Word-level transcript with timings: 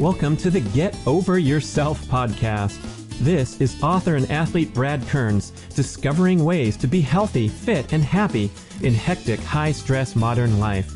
Welcome 0.00 0.38
to 0.38 0.50
the 0.50 0.60
Get 0.60 0.96
Over 1.06 1.38
Yourself 1.38 2.00
podcast. 2.06 2.80
This 3.18 3.60
is 3.60 3.82
author 3.82 4.16
and 4.16 4.30
athlete 4.30 4.72
Brad 4.72 5.06
Kearns 5.08 5.50
discovering 5.74 6.42
ways 6.42 6.78
to 6.78 6.86
be 6.86 7.02
healthy, 7.02 7.48
fit, 7.48 7.92
and 7.92 8.02
happy 8.02 8.50
in 8.80 8.94
hectic, 8.94 9.40
high 9.40 9.72
stress 9.72 10.16
modern 10.16 10.58
life. 10.58 10.90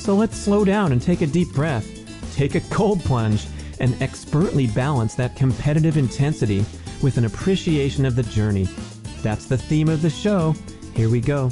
So 0.00 0.14
let's 0.14 0.34
slow 0.34 0.64
down 0.64 0.92
and 0.92 1.02
take 1.02 1.20
a 1.20 1.26
deep 1.26 1.52
breath, 1.52 1.86
take 2.34 2.54
a 2.54 2.62
cold 2.70 3.00
plunge, 3.00 3.46
and 3.80 4.00
expertly 4.00 4.66
balance 4.66 5.14
that 5.16 5.36
competitive 5.36 5.98
intensity 5.98 6.64
with 7.02 7.18
an 7.18 7.26
appreciation 7.26 8.06
of 8.06 8.16
the 8.16 8.22
journey. 8.22 8.66
That's 9.20 9.44
the 9.44 9.58
theme 9.58 9.90
of 9.90 10.00
the 10.00 10.08
show. 10.08 10.54
Here 10.94 11.10
we 11.10 11.20
go. 11.20 11.50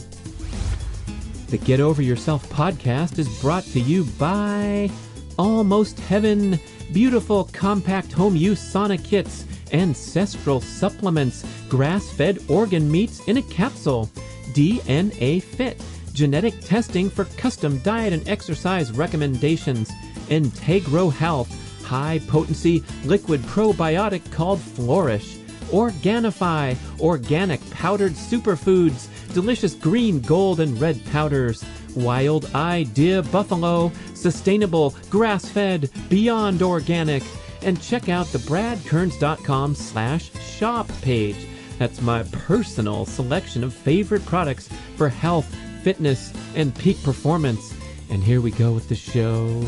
The 1.49 1.58
Get 1.58 1.79
Over 1.79 2.00
Yourself 2.00 2.49
podcast 2.49 3.18
is 3.18 3.29
brought 3.43 3.64
to 3.64 3.80
you 3.80 4.04
by 4.18 4.90
Almost 5.38 6.00
Heaven, 6.00 6.58
beautiful 6.93 7.45
compact 7.53 8.13
home 8.13 8.36
use 8.36 8.61
sauna 8.61 9.03
kits, 9.03 9.44
ancestral 9.72 10.61
supplements, 10.61 11.44
grass 11.68 12.11
fed 12.11 12.39
organ 12.49 12.90
meats 12.90 13.21
in 13.29 13.36
a 13.36 13.43
capsule, 13.43 14.08
DNA 14.53 15.43
Fit, 15.43 15.82
genetic 16.13 16.61
testing 16.61 17.11
for 17.11 17.25
custom 17.36 17.79
diet 17.79 18.13
and 18.13 18.27
exercise 18.29 18.93
recommendations, 18.93 19.91
Integro 20.29 21.13
Health, 21.13 21.50
high 21.85 22.21
potency 22.27 22.82
liquid 23.05 23.41
probiotic 23.43 24.30
called 24.32 24.61
Flourish, 24.61 25.36
Organifi, 25.71 26.77
organic 27.00 27.61
powdered 27.71 28.13
superfoods, 28.13 29.08
delicious 29.35 29.75
green, 29.75 30.21
gold, 30.21 30.61
and 30.61 30.80
red 30.80 31.05
powders, 31.07 31.64
Wild 31.96 32.55
Idea 32.55 33.22
Buffalo, 33.22 33.91
sustainable, 34.14 34.94
grass 35.11 35.48
fed, 35.48 35.91
beyond 36.08 36.62
organic, 36.62 37.22
and 37.62 37.80
check 37.80 38.08
out 38.08 38.27
the 38.27 38.38
bradkearns.com 38.38 39.75
slash 39.75 40.30
shop 40.41 40.88
page. 41.03 41.47
That's 41.78 42.00
my 42.00 42.22
personal 42.25 43.05
selection 43.05 43.64
of 43.64 43.75
favorite 43.75 44.25
products 44.25 44.69
for 44.97 45.08
health, 45.08 45.53
fitness, 45.83 46.33
and 46.55 46.75
peak 46.75 47.03
performance. 47.03 47.75
And 48.10 48.22
here 48.22 48.41
we 48.41 48.50
go 48.53 48.72
with 48.72 48.88
the 48.88 48.94
show. 48.94 49.64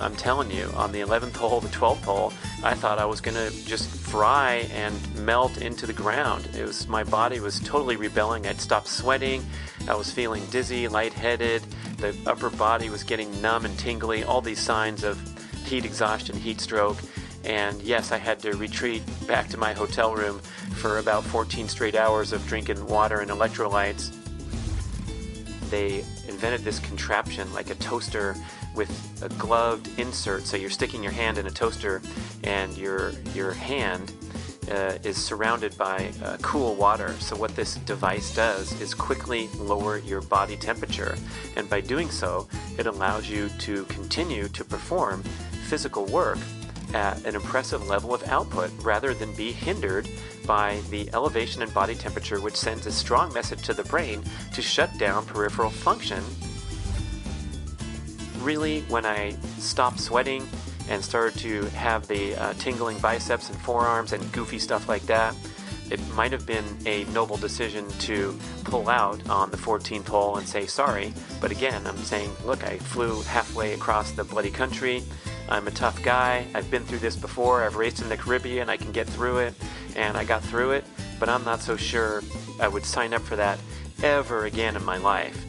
I'm 0.00 0.16
telling 0.16 0.50
you, 0.50 0.70
on 0.74 0.92
the 0.92 1.00
11th 1.00 1.36
hole, 1.36 1.60
the 1.60 1.68
12th 1.68 2.02
hole, 2.02 2.32
I 2.64 2.74
thought 2.74 2.98
I 2.98 3.04
was 3.04 3.20
going 3.20 3.36
to 3.36 3.50
just 3.64 3.88
fry 3.88 4.68
and 4.72 4.94
melt 5.24 5.58
into 5.58 5.86
the 5.86 5.92
ground. 5.92 6.48
It 6.56 6.64
was 6.64 6.88
my 6.88 7.04
body 7.04 7.40
was 7.40 7.60
totally 7.60 7.96
rebelling. 7.96 8.46
I'd 8.46 8.60
stopped 8.60 8.88
sweating. 8.88 9.44
I 9.88 9.94
was 9.94 10.10
feeling 10.10 10.44
dizzy, 10.46 10.88
lightheaded. 10.88 11.62
The 11.98 12.16
upper 12.26 12.50
body 12.50 12.88
was 12.90 13.04
getting 13.04 13.40
numb 13.42 13.64
and 13.64 13.78
tingly. 13.78 14.24
All 14.24 14.40
these 14.40 14.60
signs 14.60 15.04
of 15.04 15.20
heat 15.64 15.84
exhaustion, 15.84 16.36
heat 16.36 16.60
stroke. 16.60 16.98
And 17.44 17.80
yes, 17.82 18.12
I 18.12 18.18
had 18.18 18.40
to 18.40 18.56
retreat 18.56 19.02
back 19.26 19.48
to 19.48 19.56
my 19.56 19.72
hotel 19.72 20.14
room 20.14 20.40
for 20.74 20.98
about 20.98 21.24
14 21.24 21.68
straight 21.68 21.94
hours 21.94 22.32
of 22.32 22.46
drinking 22.46 22.86
water 22.86 23.20
and 23.20 23.30
electrolytes. 23.30 24.16
They 25.70 26.04
invented 26.26 26.62
this 26.62 26.78
contraption 26.80 27.52
like 27.52 27.70
a 27.70 27.74
toaster 27.76 28.34
with 28.74 29.22
a 29.22 29.28
gloved 29.30 29.88
insert. 29.98 30.46
So 30.46 30.56
you're 30.56 30.70
sticking 30.70 31.02
your 31.02 31.12
hand 31.12 31.38
in 31.38 31.46
a 31.46 31.50
toaster, 31.50 32.02
and 32.44 32.76
your 32.76 33.12
your 33.34 33.52
hand 33.52 34.12
uh, 34.70 34.98
is 35.02 35.16
surrounded 35.16 35.76
by 35.76 36.10
uh, 36.22 36.36
cool 36.42 36.74
water. 36.74 37.12
So 37.20 37.36
what 37.36 37.54
this 37.56 37.76
device 37.76 38.34
does 38.34 38.78
is 38.80 38.94
quickly 38.94 39.48
lower 39.58 39.98
your 39.98 40.20
body 40.20 40.56
temperature, 40.56 41.16
and 41.56 41.68
by 41.68 41.80
doing 41.80 42.10
so, 42.10 42.48
it 42.78 42.86
allows 42.86 43.28
you 43.28 43.48
to 43.60 43.84
continue 43.84 44.48
to 44.48 44.64
perform 44.64 45.22
physical 45.68 46.04
work 46.06 46.38
at 46.94 47.24
an 47.24 47.36
impressive 47.36 47.86
level 47.88 48.14
of 48.14 48.22
output 48.24 48.70
rather 48.82 49.14
than 49.14 49.32
be 49.34 49.52
hindered 49.52 50.08
by 50.46 50.80
the 50.90 51.08
elevation 51.12 51.62
in 51.62 51.70
body 51.70 51.94
temperature, 51.94 52.40
which 52.40 52.56
sends 52.56 52.86
a 52.86 52.90
strong 52.90 53.32
message 53.32 53.62
to 53.62 53.72
the 53.72 53.84
brain 53.84 54.22
to 54.52 54.60
shut 54.60 54.90
down 54.98 55.24
peripheral 55.24 55.70
function 55.70 56.22
really, 58.40 58.82
when 58.82 59.06
I 59.06 59.34
stopped 59.58 60.00
sweating 60.00 60.46
and 60.88 61.04
started 61.04 61.38
to 61.40 61.64
have 61.70 62.06
the 62.08 62.34
uh, 62.36 62.54
tingling 62.54 62.98
biceps 62.98 63.48
and 63.48 63.58
forearms 63.60 64.12
and 64.12 64.32
goofy 64.32 64.58
stuff 64.58 64.88
like 64.88 65.02
that, 65.02 65.34
it 65.90 66.00
might 66.14 66.30
have 66.32 66.46
been 66.46 66.64
a 66.86 67.04
noble 67.06 67.36
decision 67.36 67.88
to 68.00 68.38
pull 68.64 68.88
out 68.88 69.28
on 69.28 69.50
the 69.50 69.56
14th 69.56 70.06
hole 70.06 70.36
and 70.36 70.48
say 70.48 70.66
sorry. 70.66 71.12
But 71.40 71.50
again, 71.50 71.84
I'm 71.86 71.96
saying, 71.98 72.30
look, 72.44 72.64
I 72.64 72.78
flew 72.78 73.22
halfway 73.22 73.74
across 73.74 74.12
the 74.12 74.24
bloody 74.24 74.50
country. 74.50 75.02
I'm 75.48 75.66
a 75.66 75.72
tough 75.72 76.00
guy. 76.02 76.46
I've 76.54 76.70
been 76.70 76.84
through 76.84 77.00
this 77.00 77.16
before. 77.16 77.64
I've 77.64 77.74
raced 77.74 78.00
in 78.00 78.08
the 78.08 78.16
Caribbean. 78.16 78.70
I 78.70 78.76
can 78.76 78.92
get 78.92 79.08
through 79.08 79.38
it. 79.38 79.54
And 79.96 80.16
I 80.16 80.24
got 80.24 80.42
through 80.44 80.72
it. 80.72 80.84
But 81.18 81.28
I'm 81.28 81.44
not 81.44 81.60
so 81.60 81.76
sure 81.76 82.22
I 82.60 82.68
would 82.68 82.84
sign 82.84 83.12
up 83.12 83.22
for 83.22 83.34
that 83.36 83.58
ever 84.02 84.44
again 84.44 84.76
in 84.76 84.84
my 84.84 84.96
life. 84.96 85.44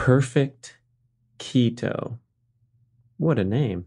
Perfect 0.00 0.78
Keto. 1.38 2.16
What 3.18 3.38
a 3.38 3.44
name. 3.44 3.84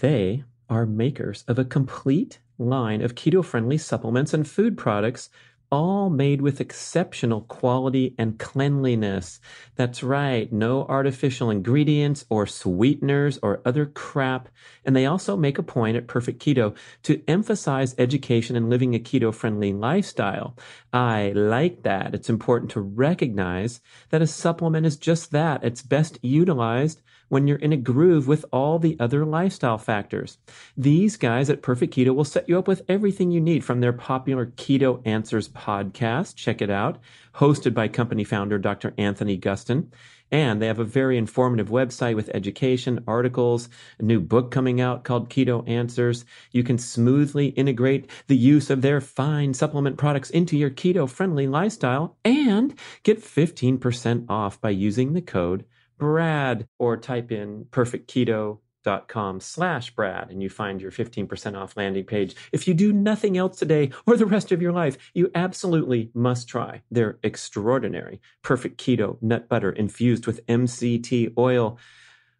They 0.00 0.44
are 0.68 0.84
makers 0.84 1.42
of 1.48 1.58
a 1.58 1.64
complete 1.64 2.40
line 2.58 3.00
of 3.00 3.14
keto 3.14 3.42
friendly 3.42 3.78
supplements 3.78 4.34
and 4.34 4.46
food 4.46 4.76
products 4.76 5.30
all 5.70 6.10
made 6.10 6.40
with 6.40 6.60
exceptional 6.60 7.42
quality 7.42 8.14
and 8.18 8.38
cleanliness. 8.38 9.40
That's 9.76 10.02
right, 10.02 10.52
no 10.52 10.84
artificial 10.86 11.50
ingredients 11.50 12.24
or 12.28 12.46
sweeteners 12.46 13.38
or 13.42 13.62
other 13.64 13.86
crap. 13.86 14.48
And 14.84 14.96
they 14.96 15.06
also 15.06 15.36
make 15.36 15.58
a 15.58 15.62
point 15.62 15.96
at 15.96 16.06
Perfect 16.06 16.42
Keto 16.42 16.76
to 17.04 17.22
emphasize 17.28 17.94
education 17.98 18.56
and 18.56 18.68
living 18.68 18.94
a 18.94 18.98
keto 18.98 19.32
friendly 19.34 19.72
lifestyle. 19.72 20.56
I 20.92 21.32
like 21.34 21.82
that. 21.84 22.14
It's 22.14 22.30
important 22.30 22.70
to 22.72 22.80
recognize 22.80 23.80
that 24.10 24.22
a 24.22 24.26
supplement 24.26 24.86
is 24.86 24.96
just 24.96 25.30
that. 25.30 25.62
It's 25.62 25.82
best 25.82 26.18
utilized 26.22 27.00
when 27.30 27.46
you're 27.46 27.56
in 27.58 27.72
a 27.72 27.76
groove 27.76 28.28
with 28.28 28.44
all 28.52 28.78
the 28.78 28.96
other 29.00 29.24
lifestyle 29.24 29.78
factors. 29.78 30.36
These 30.76 31.16
guys 31.16 31.48
at 31.48 31.62
Perfect 31.62 31.94
Keto 31.94 32.14
will 32.14 32.24
set 32.24 32.48
you 32.48 32.58
up 32.58 32.68
with 32.68 32.82
everything 32.88 33.30
you 33.30 33.40
need 33.40 33.64
from 33.64 33.80
their 33.80 33.92
popular 33.94 34.46
Keto 34.46 35.00
Answers 35.06 35.48
podcast. 35.48 36.34
Check 36.34 36.60
it 36.60 36.70
out, 36.70 36.98
hosted 37.36 37.72
by 37.72 37.88
company 37.88 38.24
founder 38.24 38.58
Dr. 38.58 38.92
Anthony 38.98 39.38
Gustin. 39.38 39.86
And 40.32 40.60
they 40.60 40.66
have 40.66 40.78
a 40.78 40.84
very 40.84 41.18
informative 41.18 41.68
website 41.68 42.14
with 42.14 42.30
education, 42.34 43.02
articles, 43.06 43.68
a 43.98 44.02
new 44.02 44.20
book 44.20 44.50
coming 44.50 44.80
out 44.80 45.04
called 45.04 45.30
Keto 45.30 45.68
Answers. 45.68 46.24
You 46.52 46.62
can 46.62 46.78
smoothly 46.78 47.48
integrate 47.48 48.10
the 48.26 48.36
use 48.36 48.70
of 48.70 48.82
their 48.82 49.00
fine 49.00 49.54
supplement 49.54 49.98
products 49.98 50.30
into 50.30 50.56
your 50.56 50.70
keto 50.70 51.08
friendly 51.08 51.46
lifestyle 51.46 52.16
and 52.24 52.74
get 53.02 53.22
15% 53.22 54.26
off 54.28 54.60
by 54.60 54.70
using 54.70 55.12
the 55.12 55.22
code 55.22 55.64
Brad 56.00 56.66
or 56.78 56.96
type 56.96 57.30
in 57.30 57.66
perfectketo.com 57.66 59.40
slash 59.40 59.94
Brad 59.94 60.30
and 60.30 60.42
you 60.42 60.48
find 60.48 60.80
your 60.80 60.90
15% 60.90 61.56
off 61.56 61.76
landing 61.76 62.04
page. 62.04 62.34
If 62.50 62.66
you 62.66 62.74
do 62.74 62.92
nothing 62.92 63.36
else 63.36 63.58
today 63.58 63.90
or 64.06 64.16
the 64.16 64.26
rest 64.26 64.50
of 64.50 64.62
your 64.62 64.72
life, 64.72 64.96
you 65.14 65.30
absolutely 65.34 66.10
must 66.14 66.48
try 66.48 66.82
their 66.90 67.18
extraordinary 67.22 68.20
perfect 68.42 68.80
keto 68.80 69.22
nut 69.22 69.48
butter 69.48 69.70
infused 69.70 70.26
with 70.26 70.44
MCT 70.46 71.34
oil. 71.38 71.78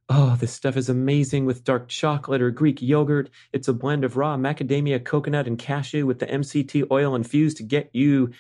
Oh, 0.09 0.37
this 0.41 0.53
stuff 0.53 0.77
is 0.77 0.89
amazing 0.89 1.45
with 1.45 1.63
dark 1.63 1.87
chocolate 1.87 2.43
or 2.43 2.51
Greek 2.51 2.83
yogurt. 2.83 3.31
It's 3.53 3.69
a 3.69 3.73
blend 3.73 4.03
of 4.03 4.17
raw 4.17 4.37
macadamia, 4.37 5.05
coconut, 5.05 5.47
and 5.47 5.57
cashew 5.57 6.05
with 6.05 6.19
the 6.19 6.27
MCT 6.27 6.91
oil 6.91 7.15
infused 7.15 7.59
to 7.59 7.63
get 7.63 7.91
you 7.93 8.33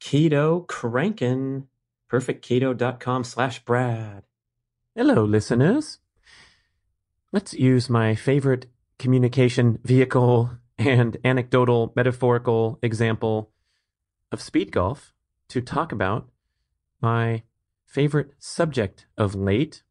keto 0.00 0.66
cranking. 0.66 1.66
Perfectketo.com 2.10 3.24
slash 3.24 3.62
Brad. 3.66 4.27
Hello, 5.00 5.22
listeners. 5.24 6.00
Let's 7.30 7.54
use 7.54 7.88
my 7.88 8.16
favorite 8.16 8.66
communication 8.98 9.78
vehicle 9.84 10.50
and 10.76 11.16
anecdotal 11.22 11.92
metaphorical 11.94 12.80
example 12.82 13.52
of 14.32 14.42
speed 14.42 14.72
golf 14.72 15.14
to 15.50 15.60
talk 15.60 15.92
about 15.92 16.28
my 17.00 17.44
favorite 17.86 18.32
subject 18.40 19.06
of 19.16 19.36
late, 19.36 19.84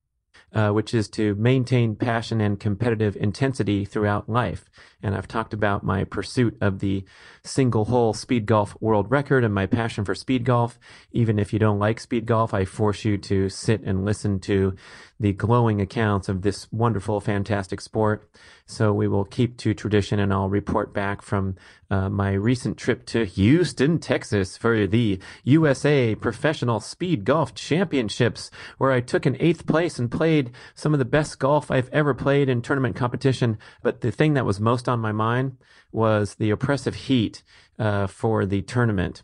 uh, 0.54 0.70
which 0.72 0.94
is 0.94 1.10
to 1.10 1.36
maintain 1.36 1.96
passion 1.96 2.40
and 2.40 2.60
competitive 2.60 3.16
intensity 3.18 3.84
throughout 3.86 4.30
life. 4.30 4.66
And 5.04 5.14
I've 5.14 5.28
talked 5.28 5.54
about 5.54 5.84
my 5.84 6.04
pursuit 6.04 6.58
of 6.62 6.80
the 6.80 7.04
single 7.44 7.86
hole 7.86 8.14
speed 8.14 8.46
golf 8.46 8.76
world 8.82 9.12
record 9.12 9.44
and 9.44 9.54
my 9.54 9.66
passion 9.66 10.06
for 10.06 10.16
speed 10.16 10.46
golf. 10.46 10.80
Even 11.12 11.38
if 11.38 11.54
you 11.54 11.60
don't 11.60 11.80
like 11.80 12.00
speed 12.00 12.26
golf, 12.26 12.54
I 12.54 12.66
force 12.66 13.06
you 13.06 13.18
to 13.18 13.50
sit 13.50 13.82
and 13.82 14.06
listen 14.06 14.40
to 14.42 14.76
the 15.20 15.34
glowing 15.34 15.82
accounts 15.82 16.30
of 16.30 16.42
this 16.42 16.72
wonderful, 16.72 17.20
fantastic 17.20 17.82
sport. 17.82 18.30
So 18.66 18.94
we 18.94 19.08
will 19.08 19.26
keep 19.26 19.58
to 19.58 19.74
tradition 19.74 20.20
and 20.20 20.32
I'll 20.32 20.50
report 20.50 20.94
back 20.94 21.22
from 21.22 21.56
uh, 21.90 22.10
my 22.10 22.34
recent 22.34 22.78
trip 22.78 23.06
to 23.08 23.26
Houston, 23.26 23.98
Texas 24.00 24.58
for 24.58 24.86
the 24.86 25.20
USA 25.44 26.16
Professional 26.16 26.80
Speed 26.80 27.26
Golf 27.26 27.56
Championships, 27.56 28.52
where 28.78 28.92
I 28.92 29.00
took 29.00 29.26
an 29.26 29.38
eighth 29.40 29.66
place 29.66 29.98
and 29.98 30.12
played 30.12 30.52
some 30.76 30.94
of 30.94 31.00
the 31.00 31.06
best 31.06 31.40
golf 31.40 31.72
I've 31.72 31.90
ever 31.90 32.14
played 32.14 32.50
in 32.50 32.62
tournament 32.62 32.96
competition. 32.96 33.58
But 33.82 34.02
the 34.02 34.12
thing 34.12 34.34
that 34.34 34.46
was 34.46 34.60
most 34.60 34.88
on 34.88 35.00
my 35.00 35.12
mind 35.12 35.58
was 35.92 36.36
the 36.36 36.50
oppressive 36.50 36.96
heat 36.96 37.42
uh, 37.80 38.08
for 38.08 38.46
the 38.46 38.62
tournament. 38.62 39.24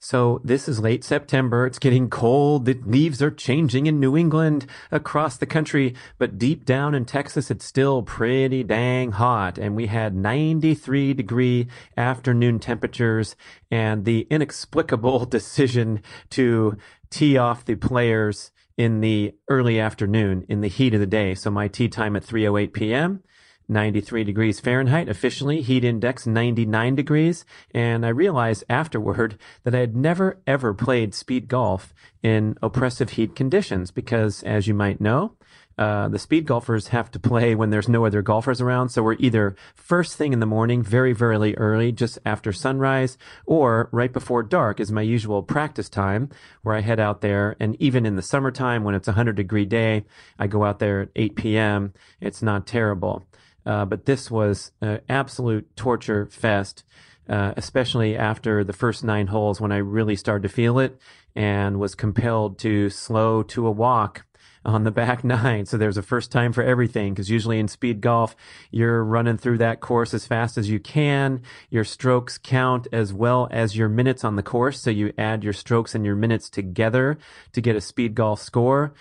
So 0.00 0.40
this 0.44 0.68
is 0.68 0.78
late 0.78 1.02
September. 1.02 1.66
It's 1.66 1.80
getting 1.80 2.08
cold. 2.08 2.66
The 2.66 2.80
leaves 2.84 3.20
are 3.20 3.32
changing 3.32 3.86
in 3.86 3.98
New 3.98 4.16
England 4.16 4.66
across 4.92 5.36
the 5.36 5.46
country, 5.46 5.94
but 6.18 6.38
deep 6.38 6.64
down 6.64 6.94
in 6.94 7.04
Texas, 7.04 7.50
it's 7.50 7.64
still 7.64 8.02
pretty 8.02 8.62
dang 8.62 9.10
hot. 9.12 9.58
And 9.58 9.74
we 9.74 9.86
had 9.86 10.14
93 10.14 11.14
degree 11.14 11.66
afternoon 11.96 12.60
temperatures 12.60 13.34
and 13.72 14.04
the 14.04 14.26
inexplicable 14.30 15.24
decision 15.26 16.00
to 16.30 16.76
tee 17.10 17.36
off 17.36 17.64
the 17.64 17.74
players 17.74 18.52
in 18.76 19.00
the 19.00 19.34
early 19.48 19.80
afternoon 19.80 20.46
in 20.48 20.60
the 20.60 20.68
heat 20.68 20.94
of 20.94 21.00
the 21.00 21.06
day. 21.06 21.34
So 21.34 21.50
my 21.50 21.66
tee 21.66 21.88
time 21.88 22.14
at 22.14 22.22
3:08 22.22 22.72
p.m. 22.72 23.24
93 23.68 24.24
degrees 24.24 24.60
Fahrenheit, 24.60 25.08
officially 25.08 25.60
heat 25.60 25.84
index 25.84 26.26
99 26.26 26.94
degrees. 26.94 27.44
And 27.72 28.04
I 28.04 28.10
realized 28.10 28.64
afterward 28.68 29.38
that 29.64 29.74
I 29.74 29.80
had 29.80 29.96
never 29.96 30.40
ever 30.46 30.74
played 30.74 31.14
speed 31.14 31.48
golf 31.48 31.94
in 32.22 32.56
oppressive 32.62 33.10
heat 33.10 33.36
conditions 33.36 33.90
because, 33.90 34.42
as 34.42 34.66
you 34.66 34.74
might 34.74 35.00
know, 35.00 35.34
uh, 35.78 36.08
the 36.08 36.18
speed 36.18 36.44
golfers 36.44 36.88
have 36.88 37.08
to 37.12 37.20
play 37.20 37.54
when 37.54 37.70
there's 37.70 37.88
no 37.88 38.04
other 38.04 38.20
golfers 38.20 38.60
around. 38.60 38.88
So 38.88 39.02
we're 39.02 39.14
either 39.20 39.54
first 39.76 40.16
thing 40.16 40.32
in 40.32 40.40
the 40.40 40.46
morning, 40.46 40.82
very, 40.82 41.12
very 41.12 41.56
early, 41.56 41.92
just 41.92 42.18
after 42.26 42.52
sunrise, 42.52 43.16
or 43.46 43.88
right 43.92 44.12
before 44.12 44.42
dark 44.42 44.80
is 44.80 44.90
my 44.90 45.02
usual 45.02 45.42
practice 45.44 45.88
time 45.88 46.30
where 46.62 46.74
I 46.74 46.80
head 46.80 46.98
out 46.98 47.20
there. 47.20 47.54
And 47.60 47.76
even 47.80 48.06
in 48.06 48.16
the 48.16 48.22
summertime, 48.22 48.82
when 48.82 48.96
it's 48.96 49.06
a 49.06 49.12
100 49.12 49.36
degree 49.36 49.64
day, 49.64 50.04
I 50.36 50.48
go 50.48 50.64
out 50.64 50.80
there 50.80 51.02
at 51.02 51.10
8 51.14 51.36
p.m. 51.36 51.94
It's 52.20 52.42
not 52.42 52.66
terrible. 52.66 53.27
Uh, 53.68 53.84
but 53.84 54.06
this 54.06 54.30
was 54.30 54.72
absolute 55.10 55.76
torture 55.76 56.24
fest, 56.26 56.84
uh, 57.28 57.52
especially 57.58 58.16
after 58.16 58.64
the 58.64 58.72
first 58.72 59.04
nine 59.04 59.26
holes 59.26 59.60
when 59.60 59.70
I 59.70 59.76
really 59.76 60.16
started 60.16 60.48
to 60.48 60.54
feel 60.54 60.78
it 60.78 60.98
and 61.36 61.78
was 61.78 61.94
compelled 61.94 62.58
to 62.60 62.88
slow 62.88 63.42
to 63.42 63.66
a 63.66 63.70
walk 63.70 64.24
on 64.64 64.84
the 64.84 64.90
back 64.90 65.22
nine. 65.36 65.66
So 65.66 65.76
there's 65.76 65.98
a 65.98 66.02
first 66.02 66.32
time 66.32 66.54
for 66.54 66.62
everything 66.62 67.12
because 67.12 67.28
usually 67.28 67.58
in 67.58 67.68
speed 67.68 68.00
golf, 68.00 68.34
you're 68.70 69.04
running 69.04 69.36
through 69.36 69.58
that 69.58 69.80
course 69.80 70.14
as 70.14 70.26
fast 70.26 70.56
as 70.56 70.70
you 70.70 70.80
can. 70.80 71.42
Your 71.68 71.84
strokes 71.84 72.38
count 72.38 72.88
as 72.90 73.12
well 73.12 73.48
as 73.50 73.76
your 73.76 73.90
minutes 73.90 74.24
on 74.24 74.36
the 74.36 74.42
course. 74.42 74.80
So 74.80 74.88
you 74.88 75.12
add 75.18 75.44
your 75.44 75.52
strokes 75.52 75.94
and 75.94 76.06
your 76.06 76.16
minutes 76.16 76.48
together 76.48 77.18
to 77.52 77.60
get 77.60 77.76
a 77.76 77.82
speed 77.82 78.14
golf 78.14 78.40
score 78.40 78.94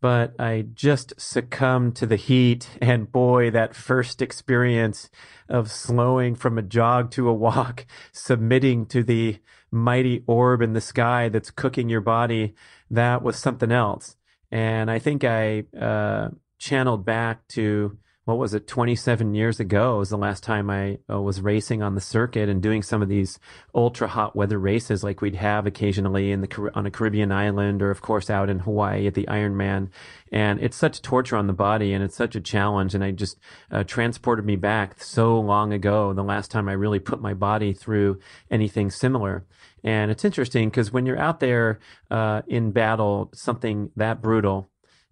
but 0.00 0.34
I 0.40 0.66
just 0.74 1.12
succumbed 1.20 1.96
to 1.96 2.06
the 2.06 2.16
heat. 2.16 2.68
And 2.80 3.10
boy, 3.10 3.50
that 3.50 3.74
first 3.74 4.22
experience 4.22 5.10
of 5.48 5.70
slowing 5.70 6.34
from 6.34 6.58
a 6.58 6.62
jog 6.62 7.10
to 7.12 7.28
a 7.28 7.34
walk, 7.34 7.86
submitting 8.12 8.86
to 8.86 9.02
the 9.02 9.38
mighty 9.70 10.24
orb 10.26 10.62
in 10.62 10.72
the 10.72 10.80
sky 10.80 11.28
that's 11.28 11.50
cooking 11.50 11.88
your 11.88 12.00
body, 12.00 12.54
that 12.90 13.22
was 13.22 13.36
something 13.36 13.70
else. 13.70 14.16
And 14.50 14.90
I 14.90 14.98
think 14.98 15.22
I 15.22 15.64
uh, 15.78 16.30
channeled 16.58 17.04
back 17.04 17.46
to 17.48 17.98
what 18.30 18.38
was 18.38 18.54
it 18.54 18.68
27 18.68 19.34
years 19.34 19.58
ago 19.58 19.98
was 19.98 20.08
the 20.08 20.16
last 20.16 20.44
time 20.44 20.70
I 20.70 20.98
uh, 21.10 21.20
was 21.20 21.40
racing 21.40 21.82
on 21.82 21.96
the 21.96 22.00
circuit 22.00 22.48
and 22.48 22.62
doing 22.62 22.80
some 22.80 23.02
of 23.02 23.08
these 23.08 23.40
ultra 23.74 24.06
hot 24.06 24.36
weather 24.36 24.56
races 24.56 25.02
like 25.02 25.20
we'd 25.20 25.34
have 25.34 25.66
occasionally 25.66 26.30
in 26.30 26.40
the 26.40 26.70
on 26.76 26.86
a 26.86 26.92
Caribbean 26.92 27.32
island 27.32 27.82
or 27.82 27.90
of 27.90 28.02
course 28.02 28.30
out 28.30 28.48
in 28.48 28.60
Hawaii 28.60 29.08
at 29.08 29.14
the 29.14 29.24
Ironman. 29.24 29.88
And 30.30 30.60
it's 30.60 30.76
such 30.76 31.02
torture 31.02 31.34
on 31.34 31.48
the 31.48 31.52
body 31.52 31.92
and 31.92 32.04
it's 32.04 32.14
such 32.14 32.36
a 32.36 32.40
challenge. 32.40 32.94
And 32.94 33.02
I 33.02 33.10
just 33.10 33.36
uh, 33.72 33.82
transported 33.82 34.44
me 34.44 34.54
back 34.54 35.02
so 35.02 35.40
long 35.40 35.72
ago 35.72 36.12
the 36.12 36.22
last 36.22 36.52
time 36.52 36.68
I 36.68 36.74
really 36.74 37.00
put 37.00 37.20
my 37.20 37.34
body 37.34 37.72
through 37.72 38.20
anything 38.48 38.92
similar. 38.92 39.44
And 39.82 40.08
it's 40.12 40.24
interesting 40.24 40.70
because 40.70 40.92
when 40.92 41.04
you're 41.04 41.18
out 41.18 41.40
there 41.40 41.80
uh, 42.12 42.42
in 42.46 42.70
battle 42.70 43.32
something 43.34 43.90
that 43.96 44.22
brutal 44.22 44.70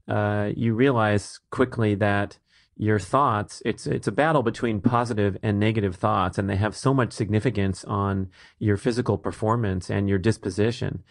uh, 0.08 0.52
you 0.56 0.74
realize 0.74 1.38
quickly 1.50 1.94
that 1.96 2.38
your 2.80 3.00
thoughts 3.00 3.60
it's 3.64 3.88
it's 3.88 4.06
a 4.06 4.12
battle 4.12 4.42
between 4.42 4.80
positive 4.80 5.36
and 5.42 5.58
negative 5.58 5.96
thoughts 5.96 6.38
and 6.38 6.48
they 6.48 6.56
have 6.56 6.76
so 6.76 6.94
much 6.94 7.12
significance 7.12 7.84
on 7.84 8.30
your 8.60 8.76
physical 8.76 9.18
performance 9.18 9.90
and 9.90 10.08
your 10.08 10.18
disposition. 10.18 11.02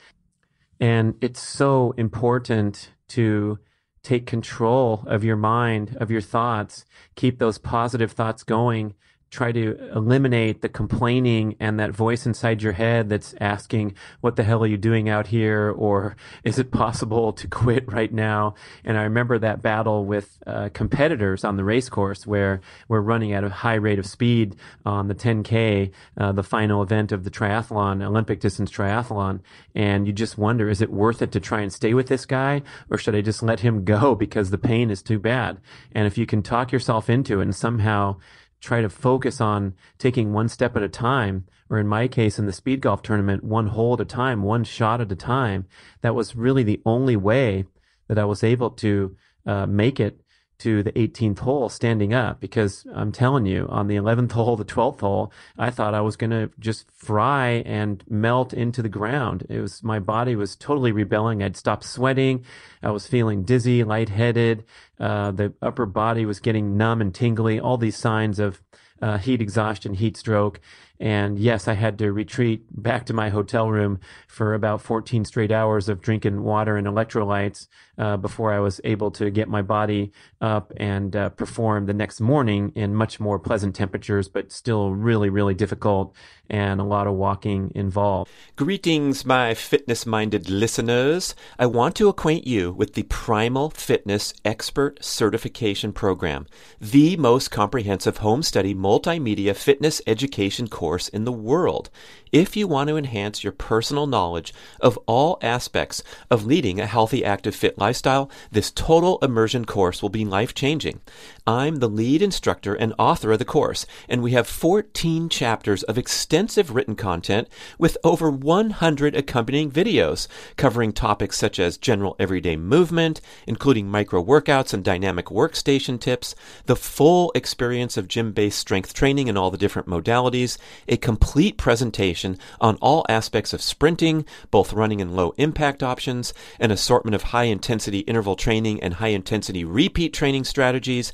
And 0.79 1.15
it's 1.21 1.41
so 1.41 1.93
important 1.97 2.91
to 3.09 3.59
take 4.01 4.25
control 4.25 5.03
of 5.07 5.25
your 5.25 5.35
mind 5.35 5.97
of 5.99 6.09
your 6.09 6.21
thoughts 6.21 6.85
keep 7.15 7.37
those 7.37 7.57
positive 7.57 8.13
thoughts 8.13 8.43
going 8.43 8.93
try 9.29 9.51
to 9.51 9.77
eliminate 9.93 10.61
the 10.61 10.69
complaining 10.69 11.55
and 11.59 11.79
that 11.79 11.91
voice 11.91 12.25
inside 12.25 12.61
your 12.61 12.73
head 12.73 13.09
that's 13.09 13.35
asking, 13.41 13.93
what 14.21 14.35
the 14.35 14.43
hell 14.43 14.63
are 14.63 14.67
you 14.67 14.77
doing 14.77 15.09
out 15.09 15.27
here? 15.27 15.69
Or 15.69 16.15
is 16.43 16.57
it 16.59 16.71
possible 16.71 17.33
to 17.33 17.47
quit 17.47 17.91
right 17.91 18.11
now? 18.13 18.55
And 18.85 18.97
I 18.97 19.03
remember 19.03 19.37
that 19.39 19.61
battle 19.61 20.05
with 20.05 20.37
uh, 20.47 20.69
competitors 20.73 21.43
on 21.43 21.57
the 21.57 21.63
race 21.63 21.89
course 21.89 22.25
where 22.25 22.61
we're 22.87 23.01
running 23.01 23.33
at 23.33 23.43
a 23.43 23.49
high 23.49 23.75
rate 23.75 23.99
of 23.99 24.05
speed 24.05 24.55
on 24.85 25.07
the 25.07 25.15
10K, 25.15 25.91
uh, 26.17 26.31
the 26.31 26.43
final 26.43 26.81
event 26.81 27.11
of 27.11 27.23
the 27.23 27.31
triathlon, 27.31 28.03
Olympic 28.03 28.39
distance 28.39 28.71
triathlon. 28.71 29.41
And 29.75 30.07
you 30.07 30.13
just 30.13 30.37
wonder, 30.37 30.69
is 30.69 30.81
it 30.81 30.91
worth 30.91 31.21
it 31.21 31.31
to 31.33 31.39
try 31.39 31.61
and 31.61 31.71
stay 31.71 31.93
with 31.93 32.07
this 32.07 32.25
guy? 32.25 32.61
Or 32.89 32.97
should 32.97 33.15
I 33.15 33.21
just 33.21 33.43
let 33.43 33.59
him 33.59 33.83
go 33.83 34.15
because 34.27 34.51
the 34.51 34.57
pain 34.57 34.89
is 34.89 35.01
too 35.01 35.19
bad? 35.19 35.57
And 35.91 36.07
if 36.07 36.17
you 36.17 36.25
can 36.25 36.41
talk 36.41 36.71
yourself 36.71 37.09
into 37.09 37.39
it 37.39 37.43
and 37.43 37.55
somehow 37.55 38.17
try 38.59 38.81
to 38.81 38.89
focus 38.89 39.39
on 39.39 39.73
taking 39.97 40.33
one 40.33 40.49
step 40.49 40.75
at 40.75 40.83
a 40.83 40.89
time, 40.89 41.45
or 41.69 41.79
in 41.79 41.87
my 41.87 42.07
case, 42.07 42.39
in 42.39 42.45
the 42.45 42.53
speed 42.53 42.81
golf 42.81 43.01
tournament, 43.01 43.43
one 43.43 43.67
hole 43.67 43.93
at 43.93 44.01
a 44.01 44.05
time, 44.05 44.43
one 44.43 44.63
shot 44.63 45.01
at 45.01 45.11
a 45.11 45.15
time. 45.15 45.65
That 46.01 46.15
was 46.15 46.35
really 46.35 46.63
the 46.63 46.81
only 46.85 47.15
way 47.15 47.65
that 48.07 48.17
I 48.17 48.25
was 48.25 48.43
able 48.43 48.71
to 48.71 49.15
uh, 49.45 49.65
make 49.65 49.99
it 49.99 50.21
to 50.59 50.81
the 50.81 50.91
18th 50.93 51.39
hole 51.39 51.69
standing 51.69 52.13
up 52.13 52.39
because 52.39 52.85
I'm 52.93 53.11
telling 53.11 53.45
you, 53.45 53.67
on 53.69 53.87
the 53.87 53.95
11th 53.95 54.31
hole, 54.31 54.55
the 54.55 54.65
12th 54.65 55.01
hole, 55.01 55.31
I 55.57 55.69
thought 55.69 55.93
I 55.93 56.01
was 56.01 56.15
going 56.15 56.31
to 56.31 56.49
just 56.59 56.89
fry 56.91 57.63
and 57.65 58.03
melt 58.09 58.53
into 58.53 58.81
the 58.81 58.89
ground. 58.89 59.45
It 59.49 59.59
was, 59.59 59.83
my 59.83 59.99
body 59.99 60.35
was 60.35 60.55
totally 60.55 60.91
rebelling. 60.91 61.43
I'd 61.43 61.55
stopped 61.57 61.83
sweating. 61.83 62.43
I 62.81 62.91
was 62.91 63.07
feeling 63.07 63.43
dizzy, 63.43 63.83
lightheaded. 63.83 64.65
Uh, 64.99 65.31
the 65.31 65.53
upper 65.61 65.85
body 65.85 66.25
was 66.25 66.39
getting 66.39 66.75
numb 66.75 67.01
and 67.01 67.13
tingly, 67.13 67.59
all 67.59 67.77
these 67.77 67.95
signs 67.95 68.39
of 68.39 68.61
uh, 69.01 69.17
heat 69.17 69.41
exhaustion, 69.41 69.93
heat 69.93 70.17
stroke. 70.17 70.59
And 70.99 71.37
yes, 71.37 71.67
I 71.67 71.73
had 71.73 71.97
to 71.99 72.11
retreat 72.11 72.65
back 72.71 73.05
to 73.05 73.13
my 73.13 73.29
hotel 73.29 73.69
room 73.69 73.99
for 74.27 74.53
about 74.53 74.81
14 74.81 75.25
straight 75.25 75.51
hours 75.51 75.89
of 75.89 76.01
drinking 76.01 76.43
water 76.43 76.75
and 76.75 76.87
electrolytes 76.87 77.67
uh, 77.97 78.17
before 78.17 78.53
I 78.53 78.59
was 78.59 78.81
able 78.83 79.11
to 79.11 79.29
get 79.29 79.47
my 79.47 79.61
body 79.61 80.11
up 80.41 80.73
and 80.77 81.15
uh, 81.15 81.29
perform 81.29 81.85
the 81.85 81.93
next 81.93 82.19
morning 82.19 82.71
in 82.75 82.95
much 82.95 83.19
more 83.19 83.39
pleasant 83.39 83.75
temperatures, 83.75 84.27
but 84.27 84.51
still 84.51 84.91
really, 84.91 85.29
really 85.29 85.53
difficult 85.53 86.15
and 86.49 86.79
a 86.79 86.83
lot 86.83 87.07
of 87.07 87.13
walking 87.13 87.71
involved. 87.75 88.31
Greetings, 88.55 89.25
my 89.25 89.53
fitness 89.53 90.05
minded 90.05 90.49
listeners. 90.49 91.35
I 91.59 91.65
want 91.65 91.95
to 91.97 92.07
acquaint 92.07 92.47
you 92.47 92.71
with 92.71 92.93
the 92.93 93.03
Primal 93.03 93.69
Fitness 93.69 94.33
Expert 94.45 95.03
Certification 95.03 95.91
Program, 95.91 96.47
the 96.79 97.17
most 97.17 97.51
comprehensive 97.51 98.17
home 98.17 98.41
study 98.43 98.73
multimedia 98.73 99.55
fitness 99.55 100.01
education 100.07 100.67
course 100.67 100.86
course 100.87 101.09
in 101.09 101.25
the 101.25 101.33
world 101.33 101.89
if 102.31 102.55
you 102.55 102.65
want 102.65 102.87
to 102.87 102.95
enhance 102.95 103.43
your 103.43 103.51
personal 103.51 104.07
knowledge 104.07 104.53
of 104.79 104.97
all 105.05 105.37
aspects 105.41 106.01
of 106.29 106.45
leading 106.45 106.79
a 106.79 106.85
healthy, 106.85 107.25
active, 107.25 107.55
fit 107.55 107.77
lifestyle, 107.77 108.29
this 108.51 108.71
total 108.71 109.17
immersion 109.21 109.65
course 109.65 110.01
will 110.01 110.09
be 110.09 110.23
life 110.23 110.53
changing. 110.53 111.01
I'm 111.47 111.77
the 111.77 111.87
lead 111.87 112.21
instructor 112.21 112.73
and 112.75 112.93
author 112.99 113.31
of 113.31 113.39
the 113.39 113.45
course, 113.45 113.85
and 114.09 114.21
we 114.21 114.33
have 114.33 114.49
14 114.49 115.29
chapters 115.29 115.81
of 115.83 115.97
extensive 115.97 116.75
written 116.75 116.97
content 116.97 117.47
with 117.79 117.97
over 118.03 118.29
100 118.29 119.15
accompanying 119.15 119.71
videos 119.71 120.27
covering 120.57 120.91
topics 120.91 121.37
such 121.37 121.57
as 121.57 121.77
general 121.77 122.17
everyday 122.19 122.57
movement, 122.57 123.21
including 123.47 123.89
micro 123.89 124.21
workouts 124.21 124.73
and 124.73 124.83
dynamic 124.83 125.27
workstation 125.27 125.97
tips, 125.97 126.35
the 126.65 126.75
full 126.75 127.31
experience 127.33 127.95
of 127.95 128.09
gym 128.09 128.33
based 128.33 128.59
strength 128.59 128.93
training 128.93 129.29
and 129.29 129.37
all 129.37 129.49
the 129.49 129.57
different 129.57 129.87
modalities, 129.87 130.57
a 130.89 130.97
complete 130.97 131.57
presentation 131.57 132.37
on 132.59 132.75
all 132.81 133.05
aspects 133.07 133.53
of 133.53 133.61
sprinting, 133.61 134.25
both 134.51 134.73
running 134.73 134.99
and 134.99 135.15
low 135.15 135.33
impact 135.37 135.81
options, 135.81 136.33
an 136.59 136.71
assortment 136.71 137.15
of 137.15 137.23
high 137.23 137.45
intensity 137.45 137.99
interval 137.99 138.35
training 138.35 138.83
and 138.83 138.95
high 138.95 139.07
intensity 139.07 139.63
repeat 139.63 140.13
training 140.13 140.43
strategies, 140.43 141.13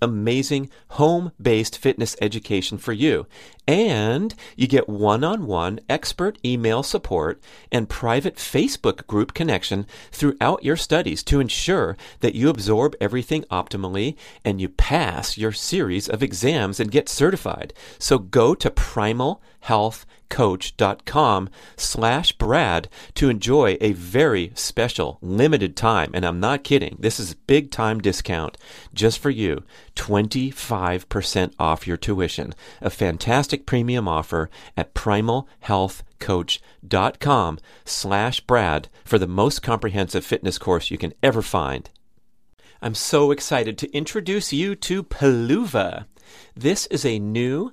amazing 0.00 0.70
home 0.88 1.32
based 1.40 1.76
fitness 1.76 2.16
education 2.20 2.78
for 2.78 2.92
you. 2.92 3.26
And 3.66 4.34
you 4.56 4.66
get 4.66 4.88
one 4.88 5.24
on 5.24 5.46
one 5.46 5.80
expert 5.88 6.38
email 6.44 6.82
support 6.82 7.42
and 7.72 7.88
private 7.88 8.36
Facebook 8.36 9.06
group 9.06 9.34
connection 9.34 9.86
throughout 10.12 10.64
your 10.64 10.76
studies 10.76 11.22
to 11.24 11.40
ensure 11.40 11.96
that 12.20 12.34
you 12.34 12.48
absorb 12.48 12.94
everything 13.00 13.42
optimally 13.50 14.16
and 14.44 14.60
you 14.60 14.68
pass 14.68 15.36
your 15.36 15.52
series 15.52 16.08
of 16.08 16.22
exams 16.22 16.80
and 16.80 16.90
get 16.90 17.08
certified. 17.08 17.72
So 17.98 18.18
go 18.18 18.54
to 18.54 18.70
primalhealthcoach.com 20.34 21.48
slash 21.76 22.32
Brad 22.32 22.88
to 23.14 23.28
enjoy 23.28 23.78
a 23.80 23.92
very 23.92 24.50
special 24.54 25.18
limited 25.20 25.76
time. 25.76 26.10
And 26.14 26.24
I'm 26.24 26.40
not 26.40 26.64
kidding. 26.64 26.96
This 26.98 27.20
is 27.20 27.34
big 27.34 27.70
time 27.70 28.00
discount 28.00 28.58
just 28.92 29.20
for 29.20 29.30
you. 29.30 29.62
25% 29.96 31.54
off 31.58 31.86
your 31.86 31.96
tuition. 31.96 32.52
A 32.80 32.90
fantastic 32.90 33.64
premium 33.66 34.08
offer 34.08 34.50
at 34.76 34.92
primalhealthcoach.com 34.94 37.58
slash 37.84 38.40
Brad 38.40 38.88
for 39.04 39.18
the 39.18 39.28
most 39.28 39.62
comprehensive 39.62 40.24
fitness 40.24 40.58
course 40.58 40.90
you 40.90 40.98
can 40.98 41.14
ever 41.22 41.42
find. 41.42 41.90
I'm 42.82 42.94
so 42.94 43.30
excited 43.30 43.78
to 43.78 43.96
introduce 43.96 44.52
you 44.52 44.74
to 44.76 45.04
Peluva. 45.04 46.06
This 46.56 46.86
is 46.86 47.04
a 47.04 47.18
new 47.18 47.72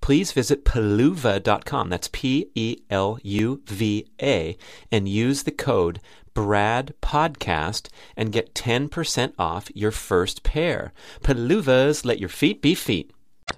please 0.00 0.32
visit 0.32 0.64
peluva.com. 0.64 1.88
That's 1.88 2.08
P 2.12 2.50
E 2.54 2.78
L 2.90 3.18
U 3.22 3.62
V 3.66 4.06
A 4.20 4.56
and 4.90 5.08
use 5.08 5.42
the 5.42 5.50
code 5.50 6.00
Brad 6.34 6.94
Podcast 7.02 7.88
and 8.16 8.30
get 8.30 8.54
10% 8.54 9.32
off 9.38 9.70
your 9.74 9.90
first 9.90 10.44
pair. 10.44 10.92
Peluvas, 11.22 12.04
let 12.04 12.20
your 12.20 12.28
feet 12.28 12.62
be 12.62 12.76
feet. 12.76 13.12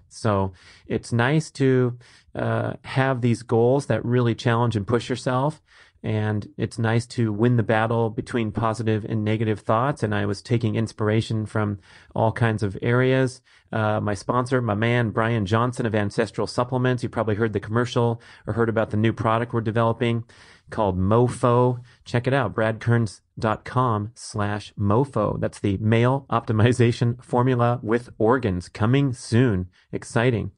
So 0.08 0.52
it's 0.86 1.12
nice 1.12 1.50
to 1.52 1.98
uh, 2.34 2.74
have 2.84 3.20
these 3.20 3.42
goals 3.42 3.86
that 3.86 4.04
really 4.04 4.34
challenge 4.34 4.76
and 4.76 4.86
push 4.86 5.10
yourself. 5.10 5.60
And 6.02 6.48
it's 6.56 6.78
nice 6.78 7.06
to 7.08 7.32
win 7.32 7.56
the 7.56 7.62
battle 7.62 8.08
between 8.08 8.52
positive 8.52 9.04
and 9.04 9.22
negative 9.22 9.60
thoughts. 9.60 10.02
And 10.02 10.14
I 10.14 10.24
was 10.24 10.40
taking 10.40 10.74
inspiration 10.74 11.44
from 11.44 11.78
all 12.14 12.32
kinds 12.32 12.62
of 12.62 12.78
areas. 12.80 13.42
Uh, 13.70 14.00
my 14.00 14.14
sponsor, 14.14 14.62
my 14.62 14.74
man, 14.74 15.10
Brian 15.10 15.44
Johnson 15.46 15.86
of 15.86 15.94
Ancestral 15.94 16.46
Supplements. 16.46 17.02
You 17.02 17.08
probably 17.08 17.34
heard 17.34 17.52
the 17.52 17.60
commercial 17.60 18.20
or 18.46 18.54
heard 18.54 18.68
about 18.68 18.90
the 18.90 18.96
new 18.96 19.12
product 19.12 19.52
we're 19.52 19.60
developing 19.60 20.24
called 20.70 20.98
MoFo. 20.98 21.82
Check 22.04 22.26
it 22.26 22.32
out, 22.32 22.54
bradkearns.com 22.54 24.12
slash 24.14 24.72
MoFo. 24.78 25.38
That's 25.38 25.60
the 25.60 25.76
male 25.78 26.26
optimization 26.30 27.22
formula 27.24 27.80
with 27.82 28.10
organs 28.18 28.68
coming 28.68 29.12
soon. 29.12 29.68
Exciting. 29.92 30.52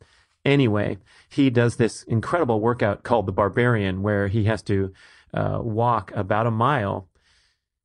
Anyway, 0.45 0.99
he 1.29 1.51
does 1.51 1.77
this 1.77 2.03
incredible 2.05 2.61
workout 2.61 3.05
called 3.05 3.27
the 3.27 3.33
Barbarian 3.33 4.03
where 4.03 4.29
he 4.29 4.45
has 4.45 4.61
to 4.63 4.93
uh, 5.35 5.59
walk 5.63 6.13
about 6.15 6.47
a 6.47 6.51
mile 6.51 7.09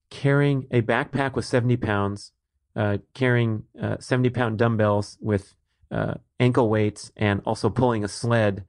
carrying 0.10 0.68
a 0.72 0.82
backpack 0.82 1.34
with 1.34 1.46
70 1.46 1.78
pounds, 1.78 2.32
uh, 2.76 2.98
carrying 3.14 3.64
uh, 3.82 3.98
70 4.00 4.30
pound 4.30 4.58
dumbbells 4.58 5.18
with 5.22 5.54
uh, 5.92 6.16
ankle 6.40 6.70
weights, 6.70 7.12
and 7.16 7.42
also 7.46 7.70
pulling 7.70 8.04
a 8.04 8.08
sled 8.08 8.66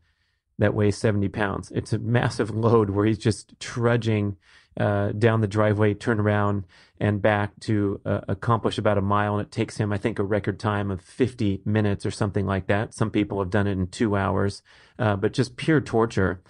that 0.58 0.75
weighs 0.75 0.97
70 0.97 1.28
pounds. 1.28 1.70
It's 1.75 1.92
a 1.92 1.99
massive 1.99 2.50
load 2.54 2.90
where 2.90 3.06
he's 3.06 3.18
just 3.18 3.58
trudging 3.61 4.37
uh, 4.78 5.11
down 5.12 5.40
the 5.40 5.49
driveway, 5.49 5.94
turn 5.94 6.20
around, 6.20 6.64
and 7.00 7.20
back 7.20 7.58
to 7.61 8.00
uh, 8.04 8.20
accomplish 8.28 8.78
about 8.78 8.99
a 8.99 9.02
mile. 9.02 9.37
And 9.37 9.47
it 9.47 9.50
takes 9.50 9.76
him, 9.76 9.92
I 9.92 9.99
think, 9.99 10.18
a 10.18 10.25
record 10.25 10.61
time 10.61 10.90
of 10.90 11.00
50 11.00 11.62
minutes 11.64 12.06
or 12.06 12.11
something 12.11 12.47
like 12.47 12.68
that. 12.68 12.94
Some 12.94 13.11
people 13.11 13.40
have 13.40 13.50
done 13.50 13.66
it 13.66 13.73
in 13.73 13.88
two 13.88 14.16
hours, 14.16 14.62
uh, 14.99 15.16
but 15.16 15.32
just 15.32 15.56
pure 15.56 15.80
torture. 15.80 16.42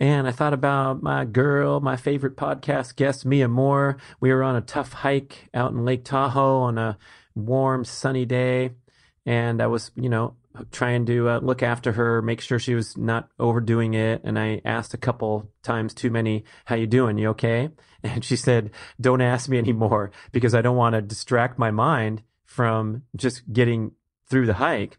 And 0.00 0.28
I 0.28 0.30
thought 0.30 0.52
about 0.52 1.02
my 1.02 1.24
girl, 1.24 1.80
my 1.80 1.96
favorite 1.96 2.36
podcast 2.36 2.96
guest, 2.96 3.26
Mia 3.26 3.48
Moore. 3.48 3.96
We 4.20 4.32
were 4.32 4.44
on 4.44 4.56
a 4.56 4.60
tough 4.60 4.92
hike 4.92 5.48
out 5.52 5.72
in 5.72 5.84
Lake 5.84 6.04
Tahoe 6.04 6.60
on 6.60 6.78
a 6.78 6.98
warm, 7.34 7.84
sunny 7.84 8.24
day. 8.24 8.70
And 9.26 9.60
I 9.60 9.66
was, 9.66 9.90
you 9.96 10.08
know, 10.08 10.36
trying 10.70 11.06
to 11.06 11.28
uh, 11.28 11.38
look 11.40 11.62
after 11.62 11.92
her, 11.92 12.22
make 12.22 12.40
sure 12.40 12.58
she 12.58 12.74
was 12.74 12.96
not 12.96 13.28
overdoing 13.38 13.94
it. 13.94 14.22
And 14.24 14.38
I 14.38 14.60
asked 14.64 14.94
a 14.94 14.98
couple 14.98 15.50
times 15.62 15.94
too 15.94 16.10
many, 16.10 16.44
"How 16.64 16.76
you 16.76 16.86
doing? 16.86 17.18
You 17.18 17.30
okay?" 17.30 17.70
And 18.02 18.24
she 18.24 18.36
said, 18.36 18.70
"Don't 19.00 19.20
ask 19.20 19.48
me 19.48 19.58
anymore 19.58 20.12
because 20.30 20.54
I 20.54 20.62
don't 20.62 20.76
want 20.76 20.94
to 20.94 21.02
distract 21.02 21.58
my 21.58 21.72
mind 21.72 22.22
from 22.44 23.02
just 23.16 23.52
getting 23.52 23.92
through 24.28 24.46
the 24.46 24.54
hike. 24.54 24.98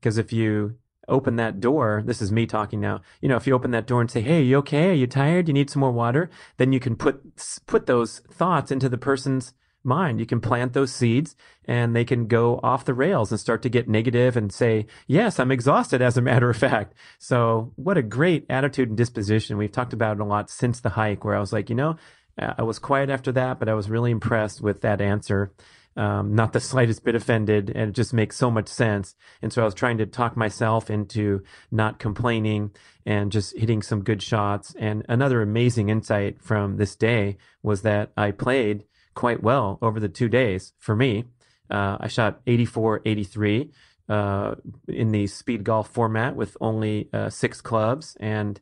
Because 0.00 0.18
if 0.18 0.32
you 0.32 0.76
open 1.08 1.36
that 1.36 1.60
door, 1.60 2.02
this 2.04 2.22
is 2.22 2.30
me 2.30 2.46
talking 2.46 2.80
now. 2.80 3.00
You 3.20 3.28
know, 3.28 3.36
if 3.36 3.46
you 3.46 3.54
open 3.54 3.70
that 3.72 3.86
door 3.86 4.00
and 4.00 4.10
say, 4.10 4.20
"Hey, 4.20 4.42
you 4.42 4.58
okay? 4.58 4.90
Are 4.90 4.94
you 4.94 5.06
tired? 5.06 5.48
You 5.48 5.54
need 5.54 5.70
some 5.70 5.80
more 5.80 5.92
water?" 5.92 6.30
Then 6.56 6.72
you 6.72 6.80
can 6.80 6.96
put 6.96 7.22
put 7.66 7.86
those 7.86 8.20
thoughts 8.30 8.70
into 8.70 8.88
the 8.88 8.98
person's 8.98 9.54
mind. 9.84 10.20
You 10.20 10.26
can 10.26 10.40
plant 10.40 10.72
those 10.72 10.92
seeds 10.92 11.34
and 11.64 11.94
they 11.94 12.04
can 12.04 12.26
go 12.26 12.60
off 12.62 12.84
the 12.84 12.94
rails 12.94 13.30
and 13.30 13.40
start 13.40 13.62
to 13.62 13.68
get 13.68 13.88
negative 13.88 14.36
and 14.36 14.52
say, 14.52 14.86
yes, 15.06 15.38
I'm 15.38 15.50
exhausted 15.50 16.02
as 16.02 16.16
a 16.16 16.22
matter 16.22 16.50
of 16.50 16.56
fact. 16.56 16.94
So 17.18 17.72
what 17.76 17.98
a 17.98 18.02
great 18.02 18.46
attitude 18.48 18.88
and 18.88 18.96
disposition. 18.96 19.56
We've 19.56 19.72
talked 19.72 19.92
about 19.92 20.16
it 20.16 20.20
a 20.20 20.24
lot 20.24 20.50
since 20.50 20.80
the 20.80 20.90
hike 20.90 21.24
where 21.24 21.36
I 21.36 21.40
was 21.40 21.52
like, 21.52 21.70
you 21.70 21.76
know, 21.76 21.96
I 22.38 22.62
was 22.62 22.78
quiet 22.78 23.10
after 23.10 23.32
that, 23.32 23.58
but 23.58 23.68
I 23.68 23.74
was 23.74 23.90
really 23.90 24.12
impressed 24.12 24.60
with 24.60 24.82
that 24.82 25.00
answer. 25.00 25.52
Um, 25.98 26.36
not 26.36 26.52
the 26.52 26.60
slightest 26.60 27.02
bit 27.02 27.16
offended, 27.16 27.72
and 27.74 27.90
it 27.90 27.92
just 27.92 28.14
makes 28.14 28.36
so 28.36 28.52
much 28.52 28.68
sense. 28.68 29.16
And 29.42 29.52
so 29.52 29.62
I 29.62 29.64
was 29.64 29.74
trying 29.74 29.98
to 29.98 30.06
talk 30.06 30.36
myself 30.36 30.90
into 30.90 31.42
not 31.72 31.98
complaining 31.98 32.70
and 33.04 33.32
just 33.32 33.58
hitting 33.58 33.82
some 33.82 34.04
good 34.04 34.22
shots. 34.22 34.72
And 34.78 35.04
another 35.08 35.42
amazing 35.42 35.88
insight 35.88 36.40
from 36.40 36.76
this 36.76 36.94
day 36.94 37.36
was 37.64 37.82
that 37.82 38.12
I 38.16 38.30
played 38.30 38.84
quite 39.14 39.42
well 39.42 39.76
over 39.82 39.98
the 39.98 40.08
two 40.08 40.28
days 40.28 40.72
for 40.78 40.94
me. 40.94 41.24
Uh, 41.68 41.96
I 41.98 42.06
shot 42.06 42.42
84, 42.46 43.02
83 43.04 43.72
uh, 44.08 44.54
in 44.86 45.10
the 45.10 45.26
speed 45.26 45.64
golf 45.64 45.90
format 45.90 46.36
with 46.36 46.56
only 46.60 47.08
uh, 47.12 47.28
six 47.28 47.60
clubs 47.60 48.16
and 48.20 48.60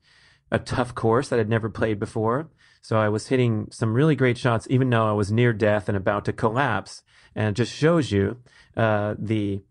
a 0.51 0.59
tough 0.59 0.95
course 0.95 1.29
that 1.29 1.39
I'd 1.39 1.51
never 1.51 1.69
played 1.69 1.99
before. 2.01 2.49
So 2.81 2.97
I 2.99 3.09
was 3.09 3.29
hitting 3.29 3.69
some 3.71 3.95
really 3.95 4.17
great 4.17 4.39
shots, 4.39 4.67
even 4.71 4.89
though 4.91 5.09
I 5.09 5.13
was 5.13 5.33
near 5.33 5.53
death 5.53 5.89
and 5.89 5.97
about 5.97 6.25
to 6.27 6.33
collapse. 6.33 7.03
And 7.37 7.51
it 7.51 7.55
just 7.55 7.73
shows 7.73 8.11
you 8.11 8.39
uh, 8.77 9.15
the 9.19 9.63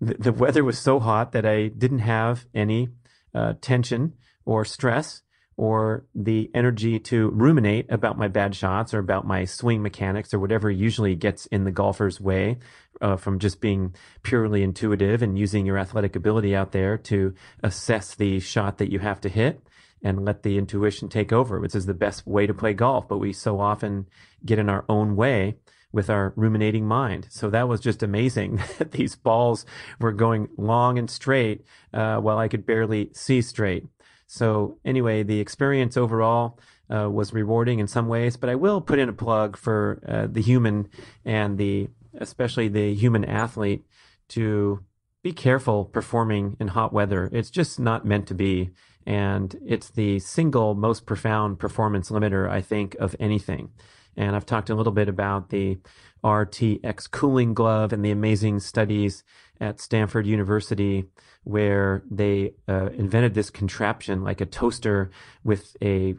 the 0.00 0.32
weather 0.32 0.64
was 0.64 0.78
so 0.78 0.98
hot 0.98 1.32
that 1.32 1.44
I 1.46 1.68
didn't 1.68 2.00
have 2.00 2.46
any 2.54 2.88
uh, 3.34 3.54
tension 3.60 4.14
or 4.44 4.64
stress 4.64 5.22
or 5.56 6.06
the 6.14 6.50
energy 6.54 6.98
to 6.98 7.28
ruminate 7.30 7.86
about 7.90 8.18
my 8.18 8.26
bad 8.26 8.54
shots 8.54 8.94
or 8.94 8.98
about 8.98 9.26
my 9.26 9.44
swing 9.44 9.82
mechanics 9.82 10.32
or 10.32 10.38
whatever 10.38 10.70
usually 10.70 11.14
gets 11.14 11.46
in 11.46 11.64
the 11.64 11.70
golfer's 11.70 12.20
way 12.20 12.58
uh, 13.00 13.16
from 13.16 13.38
just 13.38 13.60
being 13.60 13.94
purely 14.22 14.62
intuitive 14.62 15.22
and 15.22 15.38
using 15.38 15.66
your 15.66 15.78
athletic 15.78 16.16
ability 16.16 16.56
out 16.56 16.72
there 16.72 16.96
to 16.96 17.34
assess 17.62 18.14
the 18.14 18.40
shot 18.40 18.78
that 18.78 18.90
you 18.90 18.98
have 18.98 19.20
to 19.20 19.28
hit 19.28 19.60
and 20.02 20.24
let 20.24 20.42
the 20.42 20.58
intuition 20.58 21.08
take 21.08 21.32
over, 21.32 21.60
which 21.60 21.74
is 21.74 21.86
the 21.86 21.94
best 21.94 22.26
way 22.26 22.46
to 22.46 22.54
play 22.54 22.72
golf. 22.72 23.06
But 23.06 23.18
we 23.18 23.32
so 23.32 23.60
often 23.60 24.08
get 24.44 24.58
in 24.58 24.68
our 24.68 24.84
own 24.88 25.14
way 25.16 25.56
with 25.92 26.08
our 26.08 26.32
ruminating 26.36 26.86
mind. 26.86 27.28
So 27.30 27.50
that 27.50 27.68
was 27.68 27.80
just 27.80 28.02
amazing 28.02 28.56
that 28.78 28.92
these 28.92 29.14
balls 29.14 29.66
were 30.00 30.12
going 30.12 30.48
long 30.56 30.98
and 30.98 31.10
straight 31.10 31.64
uh, 31.92 32.16
while 32.16 32.38
I 32.38 32.48
could 32.48 32.66
barely 32.66 33.10
see 33.12 33.42
straight. 33.42 33.84
So 34.26 34.78
anyway, 34.84 35.22
the 35.22 35.40
experience 35.40 35.96
overall 35.96 36.58
uh, 36.92 37.10
was 37.10 37.32
rewarding 37.32 37.78
in 37.78 37.86
some 37.86 38.08
ways, 38.08 38.36
but 38.36 38.48
I 38.48 38.54
will 38.54 38.80
put 38.80 38.98
in 38.98 39.08
a 39.08 39.12
plug 39.12 39.56
for 39.56 40.02
uh, 40.08 40.26
the 40.30 40.42
human 40.42 40.88
and 41.24 41.58
the 41.58 41.88
especially 42.18 42.68
the 42.68 42.94
human 42.94 43.24
athlete 43.24 43.82
to 44.28 44.84
be 45.22 45.32
careful 45.32 45.84
performing 45.84 46.56
in 46.58 46.68
hot 46.68 46.92
weather. 46.92 47.30
It's 47.32 47.50
just 47.50 47.78
not 47.78 48.04
meant 48.04 48.26
to 48.28 48.34
be. 48.34 48.70
And 49.06 49.56
it's 49.64 49.90
the 49.90 50.18
single 50.20 50.74
most 50.74 51.06
profound 51.06 51.58
performance 51.58 52.10
limiter, 52.10 52.48
I 52.48 52.60
think, 52.60 52.94
of 52.96 53.16
anything. 53.18 53.70
And 54.16 54.36
I've 54.36 54.46
talked 54.46 54.70
a 54.70 54.74
little 54.74 54.92
bit 54.92 55.08
about 55.08 55.50
the 55.50 55.78
RTX 56.22 57.10
cooling 57.10 57.54
glove 57.54 57.92
and 57.92 58.04
the 58.04 58.10
amazing 58.10 58.60
studies 58.60 59.24
at 59.60 59.80
Stanford 59.80 60.26
University 60.26 61.04
where 61.44 62.02
they 62.10 62.54
uh, 62.68 62.90
invented 62.96 63.34
this 63.34 63.50
contraption 63.50 64.22
like 64.22 64.40
a 64.40 64.46
toaster 64.46 65.10
with 65.42 65.76
a, 65.82 66.14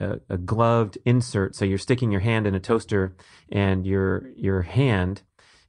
a, 0.00 0.18
a 0.28 0.38
gloved 0.38 0.98
insert. 1.04 1.54
So 1.54 1.64
you're 1.64 1.78
sticking 1.78 2.10
your 2.10 2.20
hand 2.20 2.46
in 2.46 2.54
a 2.54 2.60
toaster, 2.60 3.14
and 3.50 3.86
your 3.86 4.30
your 4.36 4.62
hand 4.62 5.22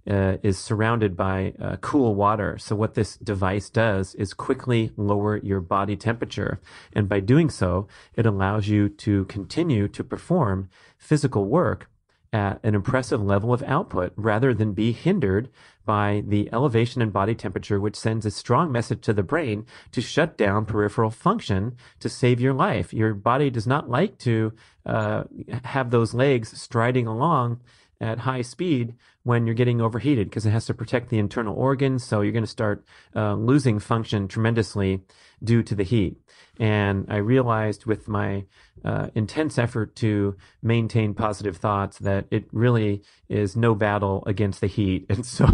uh, 0.09 0.37
is 0.43 0.57
surrounded 0.57 1.15
by 1.15 1.53
uh, 1.59 1.77
cool 1.77 2.15
water. 2.15 2.57
So 2.57 2.75
what 2.75 2.93
this 2.93 3.17
device 3.17 3.69
does 3.69 4.15
is 4.15 4.33
quickly 4.33 4.91
lower 4.97 5.37
your 5.37 5.61
body 5.61 5.95
temperature, 5.95 6.59
and 6.93 7.09
by 7.09 7.19
doing 7.19 7.49
so, 7.49 7.87
it 8.15 8.25
allows 8.25 8.67
you 8.67 8.89
to 8.89 9.25
continue 9.25 9.87
to 9.87 10.03
perform 10.03 10.69
physical 10.97 11.45
work 11.45 11.89
at 12.35 12.59
an 12.63 12.75
impressive 12.75 13.23
level 13.23 13.53
of 13.53 13.63
output 13.63 14.11
rather 14.17 14.53
than 14.53 14.73
be 14.73 14.91
hindered 14.91 15.49
by 15.85 16.21
the 16.27 16.49
elevation 16.51 17.01
in 17.01 17.09
body 17.09 17.33
temperature, 17.33 17.79
which 17.79 17.95
sends 17.95 18.25
a 18.25 18.31
strong 18.31 18.71
message 18.71 19.01
to 19.01 19.13
the 19.13 19.23
brain 19.23 19.65
to 19.91 20.01
shut 20.01 20.37
down 20.37 20.65
peripheral 20.65 21.09
function 21.09 21.77
to 21.99 22.09
save 22.09 22.41
your 22.41 22.53
life. 22.53 22.93
Your 22.93 23.13
body 23.13 23.49
does 23.49 23.65
not 23.65 23.89
like 23.89 24.17
to 24.19 24.51
uh, 24.85 25.23
have 25.63 25.91
those 25.91 26.13
legs 26.13 26.59
striding 26.59 27.07
along 27.07 27.61
at 28.01 28.19
high 28.19 28.41
speed 28.41 28.95
when 29.23 29.45
you're 29.45 29.55
getting 29.55 29.81
overheated 29.81 30.29
because 30.29 30.45
it 30.45 30.51
has 30.51 30.65
to 30.65 30.73
protect 30.73 31.09
the 31.09 31.17
internal 31.17 31.55
organs. 31.55 32.03
So 32.03 32.21
you're 32.21 32.31
going 32.31 32.43
to 32.43 32.49
start 32.49 32.85
uh, 33.15 33.33
losing 33.33 33.79
function 33.79 34.27
tremendously 34.27 35.01
due 35.43 35.63
to 35.63 35.75
the 35.75 35.83
heat. 35.83 36.17
And 36.59 37.05
I 37.09 37.17
realized 37.17 37.85
with 37.85 38.07
my 38.07 38.45
uh, 38.83 39.07
intense 39.15 39.57
effort 39.57 39.95
to 39.95 40.35
maintain 40.61 41.13
positive 41.13 41.57
thoughts 41.57 41.97
that 41.99 42.25
it 42.29 42.45
really 42.51 43.01
is 43.27 43.55
no 43.55 43.73
battle 43.75 44.23
against 44.27 44.61
the 44.61 44.67
heat. 44.67 45.05
And 45.09 45.25
so 45.25 45.45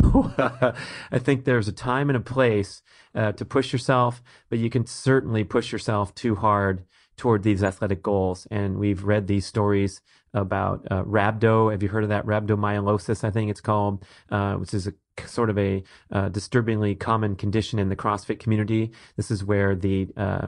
I 1.12 1.20
think 1.20 1.46
there's 1.46 1.68
a 1.68 1.74
time 1.74 2.10
and 2.10 2.18
a 2.18 2.22
place 2.22 2.82
uh, 3.16 3.32
to 3.34 3.46
push 3.46 3.72
yourself, 3.72 4.22
but 4.50 4.60
you 4.60 4.70
can 4.70 4.86
certainly 4.86 5.44
push 5.44 5.72
yourself 5.72 6.14
too 6.16 6.36
hard 6.36 6.84
toward 7.18 7.44
these 7.44 7.64
athletic 7.64 8.02
goals. 8.02 8.48
And 8.50 8.78
we've 8.78 9.04
read 9.04 9.28
these 9.28 9.46
stories 9.46 10.02
about 10.34 10.88
uh, 10.90 11.04
rhabdo. 11.04 11.72
Have 11.72 11.84
you 11.84 11.90
heard 11.90 12.04
of 12.04 12.10
that? 12.10 12.26
Rhabdomyolysis, 12.26 13.24
I 13.24 13.32
think 13.32 13.52
it's 13.52 13.62
called, 13.62 14.04
uh, 14.30 14.56
which 14.56 14.74
is 14.74 14.88
a 14.88 14.94
sort 15.26 15.50
of 15.50 15.58
a 15.58 15.84
uh, 16.12 16.30
disturbingly 16.30 16.96
common 16.96 17.36
condition 17.36 17.80
in 17.80 17.90
the 17.90 17.96
CrossFit 17.96 18.40
community. 18.40 18.92
This 19.18 19.30
is 19.30 19.44
where 19.44 19.76
the 19.76 20.08
uh, 20.16 20.48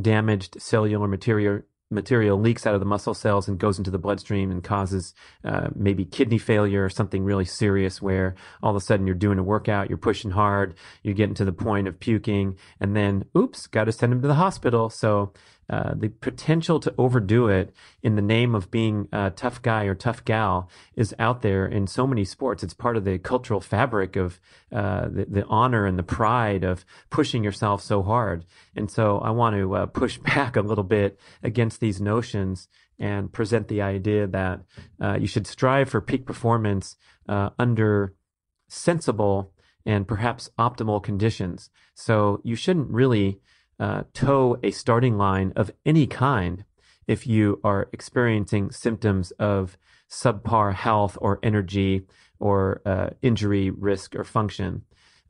damaged 0.00 0.60
cellular 0.60 1.08
material 1.08 1.62
material 1.90 2.38
leaks 2.38 2.66
out 2.66 2.74
of 2.74 2.80
the 2.80 2.86
muscle 2.86 3.14
cells 3.14 3.48
and 3.48 3.58
goes 3.58 3.78
into 3.78 3.90
the 3.90 3.98
bloodstream 3.98 4.50
and 4.50 4.62
causes 4.62 5.12
uh, 5.44 5.68
maybe 5.74 6.04
kidney 6.04 6.38
failure 6.38 6.84
or 6.84 6.88
something 6.88 7.24
really 7.24 7.44
serious 7.44 8.00
where 8.00 8.36
all 8.62 8.70
of 8.70 8.76
a 8.76 8.80
sudden 8.80 9.06
you're 9.06 9.14
doing 9.14 9.38
a 9.38 9.42
workout, 9.42 9.88
you're 9.88 9.98
pushing 9.98 10.30
hard, 10.30 10.74
you're 11.02 11.14
getting 11.14 11.34
to 11.34 11.44
the 11.44 11.52
point 11.52 11.88
of 11.88 11.98
puking, 11.98 12.56
and 12.78 12.94
then 12.94 13.24
oops, 13.36 13.66
got 13.66 13.84
to 13.84 13.92
send 13.92 14.12
him 14.12 14.22
to 14.22 14.28
the 14.28 14.34
hospital. 14.34 14.88
So 14.88 15.32
uh, 15.70 15.94
the 15.94 16.08
potential 16.08 16.80
to 16.80 16.92
overdo 16.98 17.46
it 17.46 17.72
in 18.02 18.16
the 18.16 18.22
name 18.22 18.56
of 18.56 18.72
being 18.72 19.06
a 19.12 19.30
tough 19.30 19.62
guy 19.62 19.84
or 19.84 19.94
tough 19.94 20.24
gal 20.24 20.68
is 20.96 21.14
out 21.20 21.42
there 21.42 21.64
in 21.64 21.86
so 21.86 22.08
many 22.08 22.24
sports. 22.24 22.64
It's 22.64 22.74
part 22.74 22.96
of 22.96 23.04
the 23.04 23.20
cultural 23.20 23.60
fabric 23.60 24.16
of 24.16 24.40
uh, 24.72 25.08
the, 25.08 25.26
the, 25.30 25.44
honor 25.46 25.86
and 25.86 25.96
the 25.96 26.02
pride 26.02 26.64
of 26.64 26.84
pushing 27.08 27.44
yourself 27.44 27.82
so 27.82 28.02
hard. 28.02 28.44
And 28.74 28.90
so 28.90 29.18
I 29.18 29.30
want 29.30 29.54
to 29.54 29.76
uh, 29.76 29.86
push 29.86 30.18
back 30.34 30.56
a 30.56 30.62
little 30.62 30.82
bit 30.82 31.20
against 31.40 31.78
these 31.78 32.00
notions 32.00 32.66
and 32.98 33.32
present 33.32 33.68
the 33.68 33.80
idea 33.80 34.26
that 34.26 34.62
uh, 35.00 35.18
you 35.20 35.28
should 35.28 35.46
strive 35.46 35.88
for 35.88 36.00
peak 36.00 36.26
performance 36.26 36.96
uh, 37.28 37.50
under 37.60 38.14
sensible 38.68 39.52
and 39.86 40.08
perhaps 40.08 40.50
optimal 40.58 41.00
conditions. 41.00 41.70
So 41.94 42.40
you 42.42 42.56
shouldn't 42.56 42.90
really 42.90 43.40
uh, 43.80 44.04
toe 44.12 44.58
a 44.62 44.70
starting 44.70 45.16
line 45.16 45.52
of 45.56 45.72
any 45.84 46.06
kind 46.06 46.64
if 47.08 47.26
you 47.26 47.58
are 47.64 47.88
experiencing 47.92 48.70
symptoms 48.70 49.32
of 49.32 49.76
subpar 50.08 50.74
health 50.74 51.16
or 51.20 51.40
energy 51.42 52.06
or 52.38 52.82
uh, 52.84 53.10
injury 53.22 53.70
risk 53.70 54.14
or 54.14 54.22
function. 54.22 54.82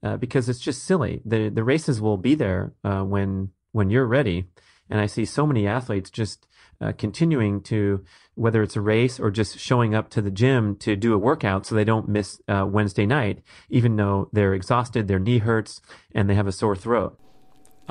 Uh, 0.03 0.17
because 0.17 0.49
it's 0.49 0.61
just 0.61 0.85
silly. 0.85 1.21
The 1.25 1.51
the 1.51 1.65
races 1.65 2.01
will 2.01 2.17
be 2.17 2.35
there 2.35 2.73
uh, 2.83 3.03
when 3.03 3.51
when 3.73 3.91
you're 3.91 4.07
ready. 4.07 4.47
And 4.89 5.01
I 5.01 5.07
see 5.07 5.25
so 5.25 5.47
many 5.47 5.67
athletes 5.67 6.11
just 6.11 6.49
uh, 6.81 6.93
continuing 6.93 7.61
to 7.65 8.05
whether 8.35 8.63
it's 8.63 8.77
a 8.77 8.81
race 8.81 9.21
or 9.21 9.31
just 9.31 9.59
showing 9.59 9.95
up 9.95 10.09
to 10.11 10.23
the 10.23 10.31
gym 10.31 10.75
to 10.77 10.97
do 10.97 11.13
a 11.13 11.19
workout 11.19 11.67
so 11.67 11.75
they 11.75 11.85
don't 11.85 12.09
miss 12.09 12.41
uh, 12.49 12.67
Wednesday 12.67 13.05
night 13.07 13.43
even 13.69 13.97
though 13.97 14.31
they're 14.33 14.55
exhausted 14.55 15.07
their 15.07 15.19
knee 15.19 15.39
hurts 15.39 15.83
and 16.15 16.29
they 16.29 16.35
have 16.35 16.47
a 16.47 16.53
sore 16.53 16.75
throat 16.75 17.19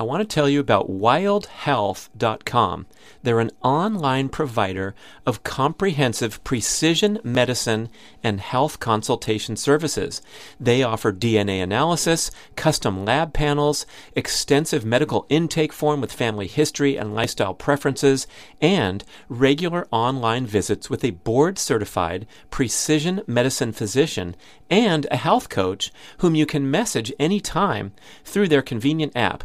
I 0.00 0.02
want 0.02 0.22
to 0.22 0.34
tell 0.34 0.48
you 0.48 0.60
about 0.60 0.90
wildhealth.com. 0.90 2.86
They're 3.22 3.40
an 3.40 3.50
online 3.62 4.30
provider 4.30 4.94
of 5.26 5.42
comprehensive 5.42 6.42
precision 6.42 7.18
medicine 7.22 7.90
and 8.22 8.40
health 8.40 8.80
consultation 8.80 9.56
services. 9.56 10.22
They 10.58 10.82
offer 10.82 11.12
DNA 11.12 11.62
analysis, 11.62 12.30
custom 12.56 13.04
lab 13.04 13.34
panels, 13.34 13.84
extensive 14.16 14.86
medical 14.86 15.26
intake 15.28 15.74
form 15.74 16.00
with 16.00 16.14
family 16.14 16.46
history 16.46 16.96
and 16.96 17.14
lifestyle 17.14 17.52
preferences, 17.52 18.26
and 18.58 19.04
regular 19.28 19.86
online 19.90 20.46
visits 20.46 20.88
with 20.88 21.04
a 21.04 21.10
board 21.10 21.58
certified 21.58 22.26
precision 22.48 23.20
medicine 23.26 23.72
physician 23.72 24.34
and 24.70 25.06
a 25.10 25.16
health 25.16 25.50
coach 25.50 25.92
whom 26.18 26.34
you 26.34 26.46
can 26.46 26.70
message 26.70 27.12
anytime 27.18 27.92
through 28.24 28.48
their 28.48 28.62
convenient 28.62 29.14
app. 29.14 29.44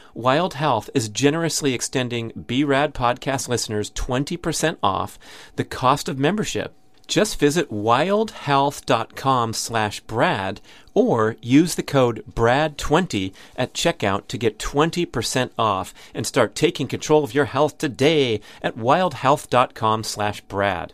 Wild 0.13 0.55
Health 0.55 0.89
is 0.93 1.09
generously 1.09 1.73
extending 1.73 2.31
BRAD 2.35 2.93
podcast 2.93 3.47
listeners 3.47 3.91
20% 3.91 4.77
off 4.83 5.17
the 5.55 5.63
cost 5.63 6.09
of 6.09 6.19
membership. 6.19 6.73
Just 7.07 7.39
visit 7.39 7.69
wildhealth.com 7.69 9.53
slash 9.53 9.99
Brad 10.01 10.61
or 10.93 11.35
use 11.41 11.75
the 11.75 11.83
code 11.83 12.23
BRAD20 12.33 13.33
at 13.55 13.73
checkout 13.73 14.27
to 14.27 14.37
get 14.37 14.59
20% 14.59 15.49
off 15.57 15.93
and 16.13 16.25
start 16.25 16.55
taking 16.55 16.87
control 16.87 17.23
of 17.23 17.33
your 17.33 17.45
health 17.45 17.77
today 17.77 18.39
at 18.61 18.77
wildhealth.com 18.77 20.03
slash 20.03 20.41
Brad. 20.41 20.93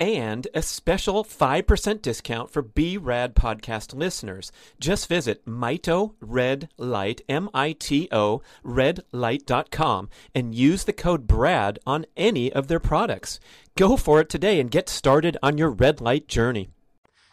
and 0.00 0.48
a 0.54 0.62
special 0.62 1.22
5% 1.22 2.02
discount 2.02 2.50
for 2.50 2.62
B-Rad 2.62 3.36
podcast 3.36 3.94
listeners. 3.94 4.50
Just 4.80 5.06
visit 5.06 5.44
Mito 5.44 6.14
Red 6.20 6.70
Light, 6.78 7.20
M-I-T-O, 7.28 8.42
redlight.com 8.64 10.08
and 10.34 10.54
use 10.54 10.84
the 10.84 10.92
code 10.92 11.26
BRAD 11.26 11.78
on 11.86 12.06
any 12.16 12.52
of 12.52 12.68
their 12.68 12.80
products. 12.80 13.38
Go 13.76 13.96
for 13.96 14.20
it 14.20 14.30
today 14.30 14.58
and 14.58 14.70
get 14.70 14.88
started 14.88 15.36
on 15.42 15.58
your 15.58 15.70
red 15.70 16.00
light 16.00 16.26
journey. 16.26 16.70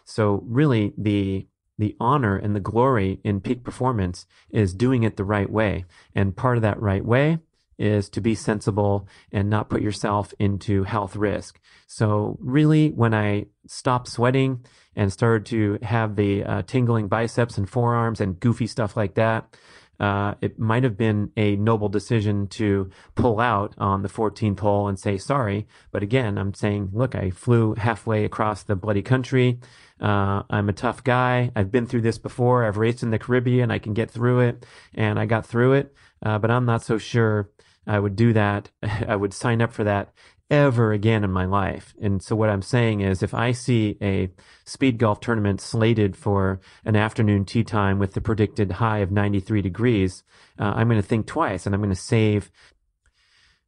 So 0.04 0.44
really 0.46 0.94
the 0.98 1.48
the 1.80 1.96
honor 2.00 2.36
and 2.36 2.56
the 2.56 2.60
glory 2.60 3.20
in 3.24 3.40
peak 3.40 3.64
performance 3.64 4.26
is 4.50 4.74
doing 4.74 5.04
it 5.04 5.16
the 5.16 5.24
right 5.24 5.50
way. 5.50 5.86
And 6.16 6.36
part 6.36 6.58
of 6.58 6.64
that 6.64 6.82
right 6.82 7.06
way 7.06 7.38
is 7.78 8.10
to 8.10 8.22
be 8.22 8.36
sensible 8.36 9.08
and 9.32 9.50
not 9.50 9.70
put 9.70 9.82
yourself 9.82 10.34
into 10.40 10.84
health 10.84 11.16
risk. 11.16 11.60
So 11.88 12.38
really, 12.40 12.90
when 12.90 13.14
I 13.14 13.48
stopped 13.68 14.10
sweating 14.10 14.66
and 14.96 15.12
started 15.14 15.46
to 15.48 15.80
have 15.86 16.16
the 16.16 16.44
uh, 16.44 16.62
tingling 16.64 17.08
biceps 17.08 17.58
and 17.58 17.70
forearms 17.70 18.20
and 18.20 18.40
goofy 18.40 18.68
stuff 18.68 18.98
like 18.98 19.16
that, 19.16 19.56
uh, 20.00 20.36
it 20.42 20.60
might 20.60 20.84
have 20.84 20.98
been 20.98 21.32
a 21.38 21.56
noble 21.56 21.90
decision 21.90 22.48
to 22.48 22.90
pull 23.16 23.40
out 23.40 23.74
on 23.78 24.04
the 24.04 24.10
14th 24.10 24.60
hole 24.60 24.88
and 24.88 25.00
say 25.00 25.18
sorry. 25.18 25.68
But 25.92 26.04
again, 26.04 26.38
I'm 26.38 26.54
saying, 26.54 26.90
look, 26.94 27.16
I 27.16 27.32
flew 27.32 27.74
halfway 27.76 28.24
across 28.24 28.64
the 28.64 28.76
bloody 28.76 29.02
country. 29.02 29.60
Uh, 30.00 30.44
I'm 30.50 30.70
a 30.70 30.74
tough 30.74 31.04
guy. 31.04 31.52
I've 31.56 31.72
been 31.72 31.88
through 31.88 32.02
this 32.02 32.20
before. 32.20 32.66
I've 32.66 32.78
raced 32.78 33.02
in 33.02 33.10
the 33.10 33.18
Caribbean. 33.18 33.72
I 33.72 33.80
can 33.80 33.94
get 33.94 34.12
through 34.12 34.42
it. 34.42 34.66
And 34.94 35.20
I 35.20 35.26
got 35.26 35.48
through 35.48 35.74
it. 35.74 35.96
Uh, 36.24 36.38
but 36.38 36.52
I'm 36.52 36.66
not 36.66 36.84
so 36.84 37.00
sure 37.00 37.50
I 37.88 38.00
would 38.00 38.16
do 38.16 38.34
that. 38.34 38.70
I 39.08 39.16
would 39.16 39.34
sign 39.34 39.62
up 39.62 39.74
for 39.74 39.84
that 39.84 40.14
ever 40.50 40.94
again 40.94 41.24
in 41.24 41.32
my 41.32 41.46
life. 41.46 41.94
And 42.02 42.22
so 42.22 42.36
what 42.36 42.50
I'm 42.50 42.62
saying 42.62 43.02
is 43.02 43.22
if 43.22 43.34
I 43.34 43.52
see 43.52 43.98
a 44.02 44.30
speed 44.66 44.98
golf 44.98 45.20
tournament 45.20 45.60
slated 45.60 46.16
for 46.16 46.62
an 46.86 46.96
afternoon 46.96 47.46
tee 47.46 47.64
time 47.64 48.00
with 48.00 48.14
the 48.14 48.22
predicted 48.22 48.74
high 48.74 49.00
of 49.00 49.12
93 49.12 49.62
degrees, 49.62 50.24
uh, 50.60 50.74
I'm 50.76 50.88
going 50.88 51.02
to 51.02 51.08
think 51.08 51.28
twice 51.28 51.66
and 51.66 51.76
I'm 51.76 51.82
going 51.82 51.94
to 51.94 51.96
save 51.96 52.50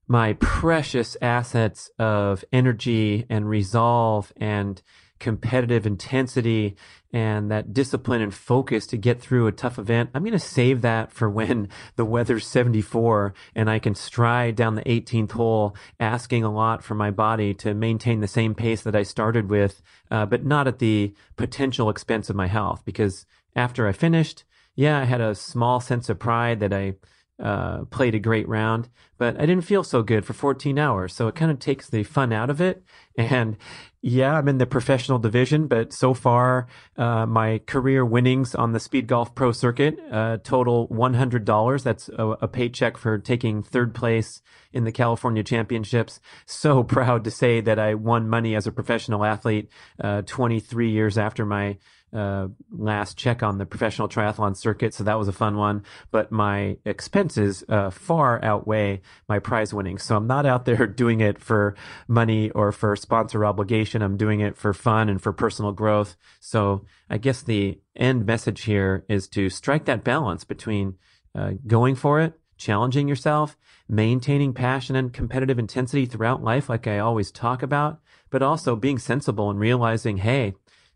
my 0.08 0.34
precious 0.34 1.16
assets 1.22 1.92
of 2.00 2.44
energy 2.52 3.26
and 3.30 3.48
resolve 3.48 4.32
and 4.38 4.82
competitive 5.20 5.86
intensity 5.86 6.76
and 7.12 7.50
that 7.50 7.74
discipline 7.74 8.22
and 8.22 8.34
focus 8.34 8.86
to 8.88 8.98
get 8.98 9.20
through 9.20 9.48
a 9.48 9.52
tough 9.52 9.80
event, 9.80 10.10
I'm 10.14 10.24
going 10.24 10.34
to 10.34 10.40
save 10.40 10.82
that 10.82 11.12
for 11.12 11.30
when 11.30 11.70
the 11.96 12.06
weather's 12.06 12.48
74 12.48 13.34
and 13.56 13.70
I 13.70 13.80
can 13.80 13.96
stride 13.96 14.56
down 14.56 14.76
the 14.76 14.84
18th 14.84 15.32
hole, 15.32 15.76
asking 16.00 16.44
a 16.44 16.54
lot 16.54 16.84
for 16.84 16.96
my 16.96 17.12
body 17.12 17.54
to 17.56 17.74
maintain 17.74 18.20
the 18.20 18.28
same 18.28 18.54
pace 18.54 18.82
that 18.84 18.96
I 18.96 19.04
started 19.04 19.50
with, 19.50 19.82
uh, 20.12 20.26
but 20.26 20.46
not 20.46 20.68
at 20.68 20.80
the 20.80 21.14
potential 21.36 21.90
expense 21.90 22.30
of 22.30 22.36
my 22.36 22.48
health. 22.48 22.84
Because 22.86 23.26
after 23.56 23.88
I 23.88 23.92
finished, 23.92 24.44
yeah, 24.76 25.00
I 25.00 25.06
had 25.06 25.22
a 25.22 25.36
small 25.36 25.80
sense 25.80 26.10
of 26.10 26.20
pride 26.20 26.60
that 26.60 26.74
I 26.74 26.94
uh, 27.40 27.86
played 27.86 28.16
a 28.16 28.20
great 28.20 28.48
round, 28.48 28.90
but 29.18 29.36
I 29.40 29.46
didn't 29.46 29.64
feel 29.64 29.84
so 29.84 30.04
good 30.04 30.26
for 30.26 30.34
14 30.34 30.78
hours. 30.78 31.14
So 31.14 31.28
it 31.28 31.36
kind 31.36 31.52
of 31.52 31.60
takes 31.60 31.90
the 31.90 32.04
fun 32.04 32.34
out 32.34 32.50
of 32.50 32.62
it. 32.62 32.84
And 33.18 33.58
yeah, 34.02 34.38
I'm 34.38 34.48
in 34.48 34.60
the 34.60 34.66
professional 34.66 35.20
division, 35.20 35.68
but 35.68 35.92
so 35.92 36.14
far, 36.14 36.68
uh, 36.96 37.26
my 37.26 37.60
career 37.68 38.06
winnings 38.06 38.56
on 38.56 38.72
the 38.72 38.80
Speed 38.80 39.08
Golf 39.08 39.36
Pro 39.36 39.52
Circuit 39.52 40.00
uh, 40.10 40.38
total 40.42 40.88
$100. 40.88 41.84
That's 41.84 42.08
a, 42.08 42.28
a, 42.42 42.48
paycheck 42.48 42.96
for 42.96 43.18
taking 43.18 43.62
third 43.62 43.94
place 43.94 44.42
in 44.72 44.86
the 44.86 44.94
California 44.94 45.44
Championships. 45.44 46.22
So 46.46 46.82
proud 46.98 47.26
to 47.26 47.32
say 47.32 47.60
that 47.60 47.78
I 47.78 47.94
won 47.94 48.30
money 48.30 48.56
as 48.56 48.66
a 48.68 48.72
professional 48.72 49.26
athlete 49.26 49.70
uh, 50.02 50.22
23 50.22 50.92
years 50.92 51.18
after 51.18 51.46
my 51.46 51.78
uh, 52.12 52.48
last 52.72 53.18
check 53.18 53.44
on 53.44 53.58
the 53.58 53.66
professional 53.66 54.10
triathlon 54.10 54.56
circuit, 54.56 54.94
so 54.94 55.04
that 55.04 55.18
was 55.18 55.28
a 55.28 55.34
fun 55.34 55.58
one. 55.58 55.84
But 56.12 56.32
my 56.32 56.78
expenses 56.86 57.64
uh, 57.70 57.90
far 57.92 58.44
outweigh 58.44 59.02
my 59.28 59.40
prize 59.40 59.74
winnings, 59.74 60.04
so 60.04 60.16
I'm 60.16 60.28
not 60.28 60.46
out 60.46 60.66
there 60.66 60.88
doing 61.04 61.22
it 61.22 61.40
for 61.40 61.76
money 62.08 62.50
or 62.52 62.72
for 62.72 62.96
sponsor 62.96 63.46
obligation. 63.46 64.02
I'm 64.02 64.18
doing 64.18 64.40
it 64.40 64.58
for 64.58 64.74
fun 64.74 65.10
and 65.10 65.22
for 65.22 65.32
personal 65.32 65.72
growth. 65.72 66.16
So 66.40 66.86
I 67.10 67.18
guess 67.18 67.42
the 67.42 67.80
end 67.96 68.26
message 68.26 68.62
here 68.64 69.06
is 69.08 69.28
to 69.30 69.50
strike 69.50 69.86
that 69.86 70.04
balance 70.04 70.44
between 70.44 70.96
uh, 71.36 71.52
going 71.68 71.96
for 71.96 72.20
it, 72.22 72.34
challenging 72.58 73.08
yourself, 73.08 73.56
maintaining 73.88 74.54
passion 74.54 74.96
and 74.96 75.14
competitive 75.14 75.60
intensity 75.60 76.06
throughout 76.06 76.44
life, 76.44 76.70
like 76.70 76.88
I 76.88 77.00
always 77.00 77.32
talk 77.32 77.62
about, 77.62 78.00
but 78.30 78.42
also 78.42 78.76
being 78.76 78.98
sensible 78.98 79.50
and 79.50 79.60
realizing, 79.60 80.18
hey. 80.18 80.56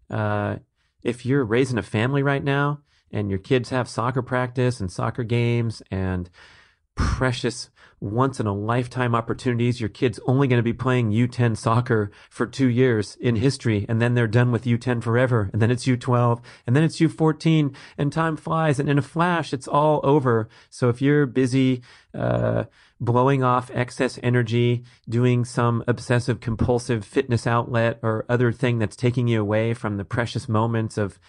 Uh, 0.09 0.57
if 1.03 1.25
you're 1.25 1.43
raising 1.43 1.77
a 1.77 1.83
family 1.83 2.23
right 2.23 2.43
now 2.43 2.79
and 3.11 3.29
your 3.29 3.39
kids 3.39 3.69
have 3.69 3.87
soccer 3.87 4.21
practice 4.21 4.79
and 4.79 4.91
soccer 4.91 5.23
games 5.23 5.81
and 5.91 6.29
precious 6.95 7.69
once 7.99 8.39
in 8.39 8.45
a 8.45 8.53
lifetime 8.53 9.15
opportunities. 9.15 9.79
Your 9.79 9.89
kid's 9.89 10.19
only 10.25 10.47
going 10.47 10.59
to 10.59 10.63
be 10.63 10.73
playing 10.73 11.11
U10 11.11 11.55
soccer 11.57 12.11
for 12.29 12.45
two 12.45 12.67
years 12.67 13.15
in 13.19 13.37
history, 13.37 13.85
and 13.87 14.01
then 14.01 14.13
they're 14.13 14.27
done 14.27 14.51
with 14.51 14.65
U10 14.65 15.01
forever, 15.01 15.49
and 15.53 15.61
then 15.61 15.71
it's 15.71 15.85
U12, 15.85 16.41
and 16.67 16.75
then 16.75 16.83
it's 16.83 16.99
U14, 16.99 17.73
and 17.97 18.11
time 18.11 18.35
flies, 18.35 18.79
and 18.79 18.89
in 18.89 18.97
a 18.97 19.01
flash, 19.01 19.53
it's 19.53 19.67
all 19.67 20.01
over. 20.03 20.49
So 20.69 20.89
if 20.89 21.01
you're 21.01 21.25
busy, 21.25 21.81
uh, 22.13 22.65
blowing 23.03 23.43
off 23.43 23.69
excess 23.73 24.17
energy, 24.23 24.83
doing 25.07 25.43
some 25.45 25.83
obsessive 25.87 26.39
compulsive 26.39 27.05
fitness 27.05 27.45
outlet 27.45 27.99
or 28.01 28.25
other 28.29 28.51
thing 28.51 28.79
that's 28.79 28.95
taking 28.95 29.27
you 29.27 29.41
away 29.41 29.73
from 29.73 29.97
the 29.97 30.05
precious 30.05 30.47
moments 30.47 30.97
of 30.97 31.19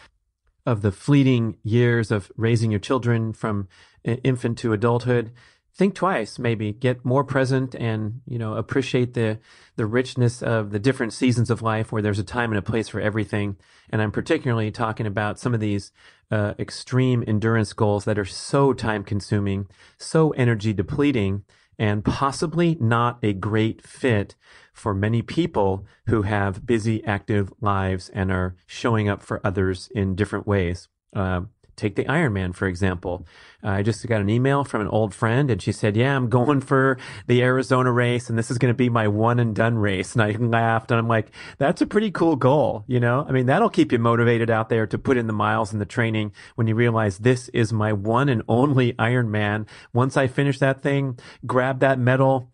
of 0.66 0.80
the 0.80 0.92
fleeting 0.92 1.58
years 1.62 2.10
of 2.10 2.32
raising 2.37 2.70
your 2.70 2.80
children 2.80 3.34
from 3.34 3.68
infant 4.02 4.56
to 4.56 4.72
adulthood, 4.72 5.30
think 5.74 5.94
twice 5.94 6.38
maybe. 6.38 6.72
Get 6.72 7.04
more 7.04 7.24
present 7.24 7.74
and 7.74 8.20
you 8.26 8.38
know 8.38 8.54
appreciate 8.54 9.14
the 9.14 9.40
the 9.76 9.87
richness 9.87 10.42
of 10.42 10.70
the 10.70 10.78
different 10.78 11.12
seasons 11.12 11.50
of 11.50 11.60
life 11.60 11.90
where 11.90 12.00
there's 12.00 12.18
a 12.18 12.24
time 12.24 12.50
and 12.50 12.58
a 12.58 12.62
place 12.62 12.88
for 12.88 13.00
everything. 13.00 13.56
And 13.90 14.00
i'm 14.00 14.12
particularly 14.12 14.70
talking 14.70 15.06
about 15.06 15.38
some 15.38 15.52
of 15.54 15.60
these 15.60 15.92
uh, 16.30 16.54
extreme 16.58 17.22
endurance 17.26 17.72
goals 17.72 18.06
that 18.06 18.18
are 18.18 18.24
so 18.24 18.72
time 18.72 19.04
consuming 19.04 19.66
so 19.98 20.30
energy 20.30 20.72
depleting 20.72 21.44
and 21.78 22.04
possibly 22.04 22.76
not 22.80 23.18
a 23.22 23.32
great 23.32 23.82
fit 23.82 24.34
for 24.72 24.94
many 24.94 25.22
people 25.22 25.87
who 26.06 26.22
have 26.22 26.66
busy 26.66 27.04
active 27.04 27.52
lives 27.60 28.10
and 28.10 28.30
are 28.30 28.56
showing 28.66 29.08
up 29.08 29.22
for 29.22 29.40
others 29.44 29.88
in 29.94 30.14
different 30.14 30.46
ways. 30.46 30.88
Uh, 31.14 31.42
take 31.76 31.96
the 31.96 32.04
Ironman, 32.04 32.54
for 32.54 32.66
example. 32.66 33.26
Uh, 33.62 33.68
I 33.68 33.82
just 33.82 34.06
got 34.06 34.20
an 34.20 34.28
email 34.28 34.64
from 34.64 34.82
an 34.82 34.88
old 34.88 35.14
friend 35.14 35.50
and 35.50 35.60
she 35.60 35.72
said, 35.72 35.96
yeah, 35.96 36.14
I'm 36.14 36.28
going 36.28 36.60
for 36.60 36.98
the 37.26 37.42
Arizona 37.42 37.90
race 37.90 38.28
and 38.28 38.38
this 38.38 38.50
is 38.50 38.58
going 38.58 38.72
to 38.72 38.76
be 38.76 38.88
my 38.88 39.08
one 39.08 39.38
and 39.38 39.54
done 39.54 39.76
race. 39.76 40.14
And 40.14 40.22
I 40.22 40.32
laughed 40.32 40.90
and 40.90 40.98
I'm 40.98 41.08
like, 41.08 41.30
that's 41.58 41.80
a 41.80 41.87
pretty 41.87 42.10
cool 42.10 42.37
goal. 42.37 42.84
You 42.87 43.00
know, 43.00 43.24
I 43.28 43.32
mean, 43.32 43.46
that'll 43.46 43.70
keep 43.70 43.92
you 43.92 43.98
motivated 43.98 44.50
out 44.50 44.68
there 44.68 44.87
to 44.87 44.98
put 44.98 45.16
in 45.16 45.26
the 45.26 45.32
miles 45.32 45.72
and 45.72 45.80
the 45.80 45.87
training 45.87 46.32
when 46.56 46.66
you 46.66 46.74
realize 46.74 47.18
this 47.18 47.48
is 47.50 47.72
my 47.72 47.92
one 47.92 48.28
and 48.28 48.42
only 48.48 48.92
Ironman. 48.94 49.66
Once 49.92 50.16
I 50.16 50.26
finish 50.26 50.58
that 50.58 50.82
thing, 50.82 51.18
grab 51.46 51.80
that 51.80 51.98
medal, 51.98 52.50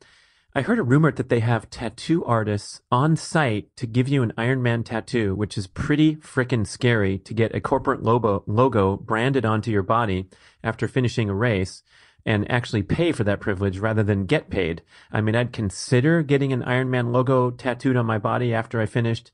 I 0.52 0.62
heard 0.62 0.80
a 0.80 0.82
rumor 0.82 1.12
that 1.12 1.28
they 1.28 1.38
have 1.40 1.70
tattoo 1.70 2.24
artists 2.24 2.80
on 2.90 3.14
site 3.14 3.68
to 3.76 3.86
give 3.86 4.08
you 4.08 4.24
an 4.24 4.32
Iron 4.36 4.60
Man 4.60 4.82
tattoo, 4.82 5.32
which 5.36 5.56
is 5.56 5.68
pretty 5.68 6.16
freaking 6.16 6.66
scary 6.66 7.18
to 7.18 7.32
get 7.32 7.54
a 7.54 7.60
corporate 7.60 8.02
logo, 8.02 8.42
logo 8.48 8.96
branded 8.96 9.44
onto 9.44 9.70
your 9.70 9.84
body 9.84 10.28
after 10.64 10.88
finishing 10.88 11.30
a 11.30 11.34
race 11.36 11.84
and 12.26 12.50
actually 12.50 12.82
pay 12.82 13.12
for 13.12 13.22
that 13.22 13.38
privilege 13.38 13.78
rather 13.78 14.02
than 14.02 14.26
get 14.26 14.50
paid. 14.50 14.82
I 15.12 15.20
mean, 15.20 15.36
I'd 15.36 15.52
consider 15.52 16.20
getting 16.22 16.52
an 16.52 16.64
Iron 16.64 16.90
Man 16.90 17.12
logo 17.12 17.52
tattooed 17.52 17.96
on 17.96 18.04
my 18.04 18.18
body 18.18 18.52
after 18.52 18.80
I 18.80 18.86
finished 18.86 19.30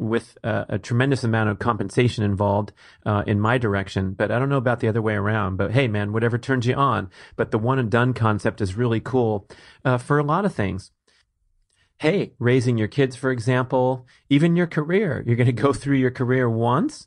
with 0.00 0.38
a, 0.42 0.64
a, 0.70 0.78
tremendous 0.78 1.22
amount 1.24 1.50
of 1.50 1.58
compensation 1.58 2.24
involved 2.24 2.72
uh, 3.04 3.22
in 3.26 3.38
my 3.38 3.58
direction. 3.58 4.12
But 4.12 4.30
I 4.30 4.38
don't 4.38 4.48
know 4.48 4.56
about 4.56 4.80
the 4.80 4.88
other 4.88 5.02
way 5.02 5.12
around. 5.14 5.56
But 5.56 5.72
hey, 5.72 5.88
man, 5.88 6.12
whatever 6.12 6.38
turns 6.38 6.66
you 6.66 6.74
on. 6.74 7.10
But 7.36 7.50
the 7.50 7.58
one 7.58 7.78
and 7.78 7.90
done 7.90 8.14
concept 8.14 8.62
is 8.62 8.74
really 8.74 9.00
cool 9.00 9.46
uh, 9.84 9.98
for 9.98 10.18
a 10.18 10.24
lot 10.24 10.46
of 10.46 10.54
things. 10.54 10.90
Hey, 11.98 12.32
raising 12.38 12.78
your 12.78 12.88
kids, 12.88 13.14
for 13.14 13.30
example, 13.30 14.06
even 14.30 14.56
your 14.56 14.66
career. 14.66 15.22
You're 15.26 15.36
going 15.36 15.46
to 15.46 15.52
go 15.52 15.74
through 15.74 15.98
your 15.98 16.10
career 16.10 16.48
once. 16.48 17.06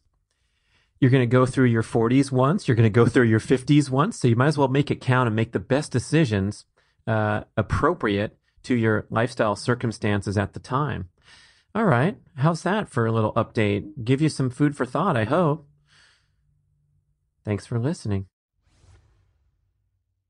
You're 0.99 1.12
going 1.12 1.23
to 1.23 1.27
go 1.27 1.47
through 1.47 1.65
your 1.65 1.82
40s 1.82 2.32
once. 2.32 2.67
You're 2.67 2.75
going 2.75 2.86
to 2.86 2.91
go 2.91 3.08
through 3.08 3.25
your 3.25 3.39
50s 3.39 3.89
once. 3.89 4.19
So 4.19 4.27
you 4.27 4.36
might 4.36 4.47
as 4.47 4.58
well 4.58 4.67
make 4.67 4.91
it 4.91 5.01
count 5.01 5.25
and 5.25 5.36
make 5.36 5.51
the 5.51 5.60
best 5.60 5.91
decisions 5.91 6.65
uh, 7.08 7.41
appropriate 7.58 8.38
to 8.63 8.75
your 8.75 9.08
lifestyle 9.10 9.56
circumstances 9.56 10.38
at 10.38 10.53
the 10.53 10.60
time. 10.60 11.10
All 11.75 11.86
right. 11.86 12.17
How's 12.38 12.62
that 12.63 12.88
for 12.88 13.05
a 13.05 13.12
little 13.12 13.33
update? 13.33 14.03
Give 14.03 14.21
you 14.21 14.29
some 14.29 14.51
food 14.51 14.75
for 14.75 14.86
thought, 14.86 15.17
I 15.17 15.23
hope. 15.23 15.67
Thanks 17.43 17.65
for 17.65 17.79
listening. 17.79 18.27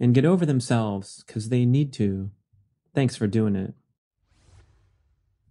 and 0.00 0.14
get 0.14 0.24
over 0.24 0.46
themselves 0.46 1.24
because 1.26 1.48
they 1.48 1.64
need 1.64 1.92
to. 1.94 2.30
Thanks 2.94 3.16
for 3.16 3.26
doing 3.26 3.56
it. 3.56 3.74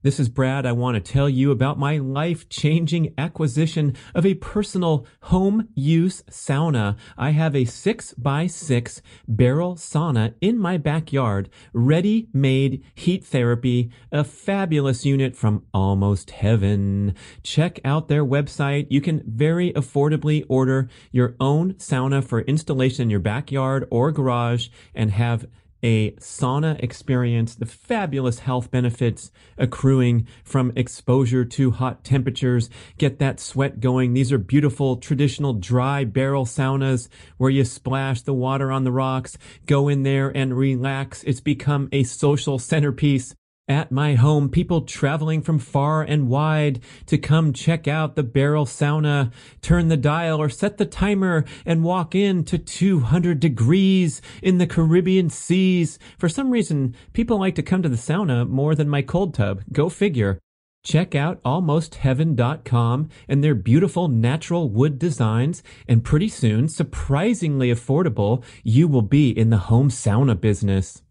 This 0.08 0.22
is 0.22 0.30
Brad. 0.30 0.66
I 0.66 0.72
want 0.72 0.96
to 0.96 1.02
tell 1.02 1.28
you 1.28 1.52
about 1.52 1.78
my 1.78 1.98
life 1.98 2.48
changing 2.48 3.14
acquisition 3.18 3.94
of 4.16 4.26
a 4.26 4.36
personal 4.36 5.06
home 5.24 5.68
use 5.76 6.24
sauna. 6.32 6.96
I 7.18 7.32
have 7.32 7.54
a 7.54 7.66
six 7.66 8.14
by 8.14 8.48
six 8.48 9.02
barrel 9.28 9.76
sauna 9.76 10.34
in 10.40 10.60
my 10.60 10.78
backyard, 10.78 11.50
ready 11.74 12.30
made 12.32 12.86
heat 12.96 13.26
therapy, 13.26 13.92
a 14.10 14.24
fabulous 14.24 15.06
unit 15.06 15.36
from 15.36 15.66
almost 15.74 16.32
heaven. 16.32 17.14
Check 17.44 17.82
out 17.84 18.08
their 18.08 18.24
website. 18.24 18.88
You 18.90 19.02
can 19.02 19.22
very 19.28 19.74
affordably 19.74 20.46
order 20.48 20.88
your 21.12 21.36
own 21.42 21.74
sauna 21.74 22.24
for 22.24 22.40
installation 22.44 23.04
in 23.04 23.10
your 23.10 23.20
backyard 23.20 23.86
or 23.92 24.14
garage 24.14 24.70
and 24.96 25.12
have 25.12 25.48
a 25.84 26.12
sauna 26.14 26.82
experience, 26.84 27.56
the 27.56 27.66
fabulous 27.66 28.40
health 28.40 28.72
benefits 28.72 29.32
accruing 29.58 30.28
from 30.44 30.72
exposure 30.76 31.46
to 31.46 31.72
hot 31.72 32.04
temperatures, 32.04 32.70
get 32.98 33.20
that 33.20 33.40
sweat 33.40 33.80
going. 33.80 34.14
These 34.14 34.32
are 34.32 34.38
beautiful 34.38 34.98
traditional 34.98 35.54
dry 35.54 36.04
barrel 36.04 36.46
saunas 36.46 37.10
where 37.38 37.50
you 37.50 37.64
splash 37.64 38.22
the 38.22 38.34
water 38.34 38.72
on 38.72 38.84
the 38.84 38.92
rocks, 38.92 39.38
go 39.66 39.88
in 39.88 40.04
there 40.04 40.30
and 40.36 40.58
relax. 40.58 41.24
It's 41.24 41.42
become 41.42 41.90
a 41.92 42.04
social 42.04 42.60
centerpiece 42.60 43.36
at 43.68 43.92
my 43.92 44.16
home, 44.16 44.50
people 44.50 44.82
traveling 44.82 45.42
from 45.42 45.60
far 45.60 46.02
and 46.02 46.30
wide 46.30 46.80
to 47.06 47.18
come 47.18 47.52
check 47.52 47.88
out 47.88 48.16
the 48.16 48.24
barrel 48.24 48.66
sauna, 48.66 49.32
turn 49.62 49.90
the 49.90 49.98
dial 49.98 50.42
or 50.42 50.50
set 50.50 50.78
the 50.78 50.86
timer 50.86 51.44
and 51.66 51.84
walk 51.84 52.16
in 52.16 52.44
to 52.46 52.58
200 52.58 53.40
degrees 53.40 54.22
in 54.42 54.58
the 54.58 54.68
Caribbean 54.68 55.30
seas. 55.30 56.00
For 56.18 56.30
some 56.30 56.52
reason, 56.52 56.96
people 57.14 57.40
like 57.40 57.56
to 57.56 57.64
come 57.64 57.82
to 57.84 57.90
the 57.90 57.98
sauna 57.98 58.48
more 58.48 58.74
than 58.74 58.90
my 58.90 59.02
cold 59.02 59.34
tub. 59.34 59.62
Go 59.72 59.90
figure. 59.90 60.40
Check 60.84 61.16
out 61.16 61.44
almostheaven.com 61.44 63.10
and 63.28 63.44
their 63.44 63.56
beautiful 63.56 64.08
natural 64.08 64.70
wood 64.70 64.98
designs, 64.98 65.62
and 65.86 66.02
pretty 66.02 66.30
soon, 66.30 66.70
surprisingly 66.70 67.70
affordable, 67.70 68.42
you 68.64 68.88
will 68.88 69.02
be 69.02 69.30
in 69.30 69.50
the 69.50 69.58
home 69.58 69.90
sauna 69.90 70.40
business. 70.40 71.04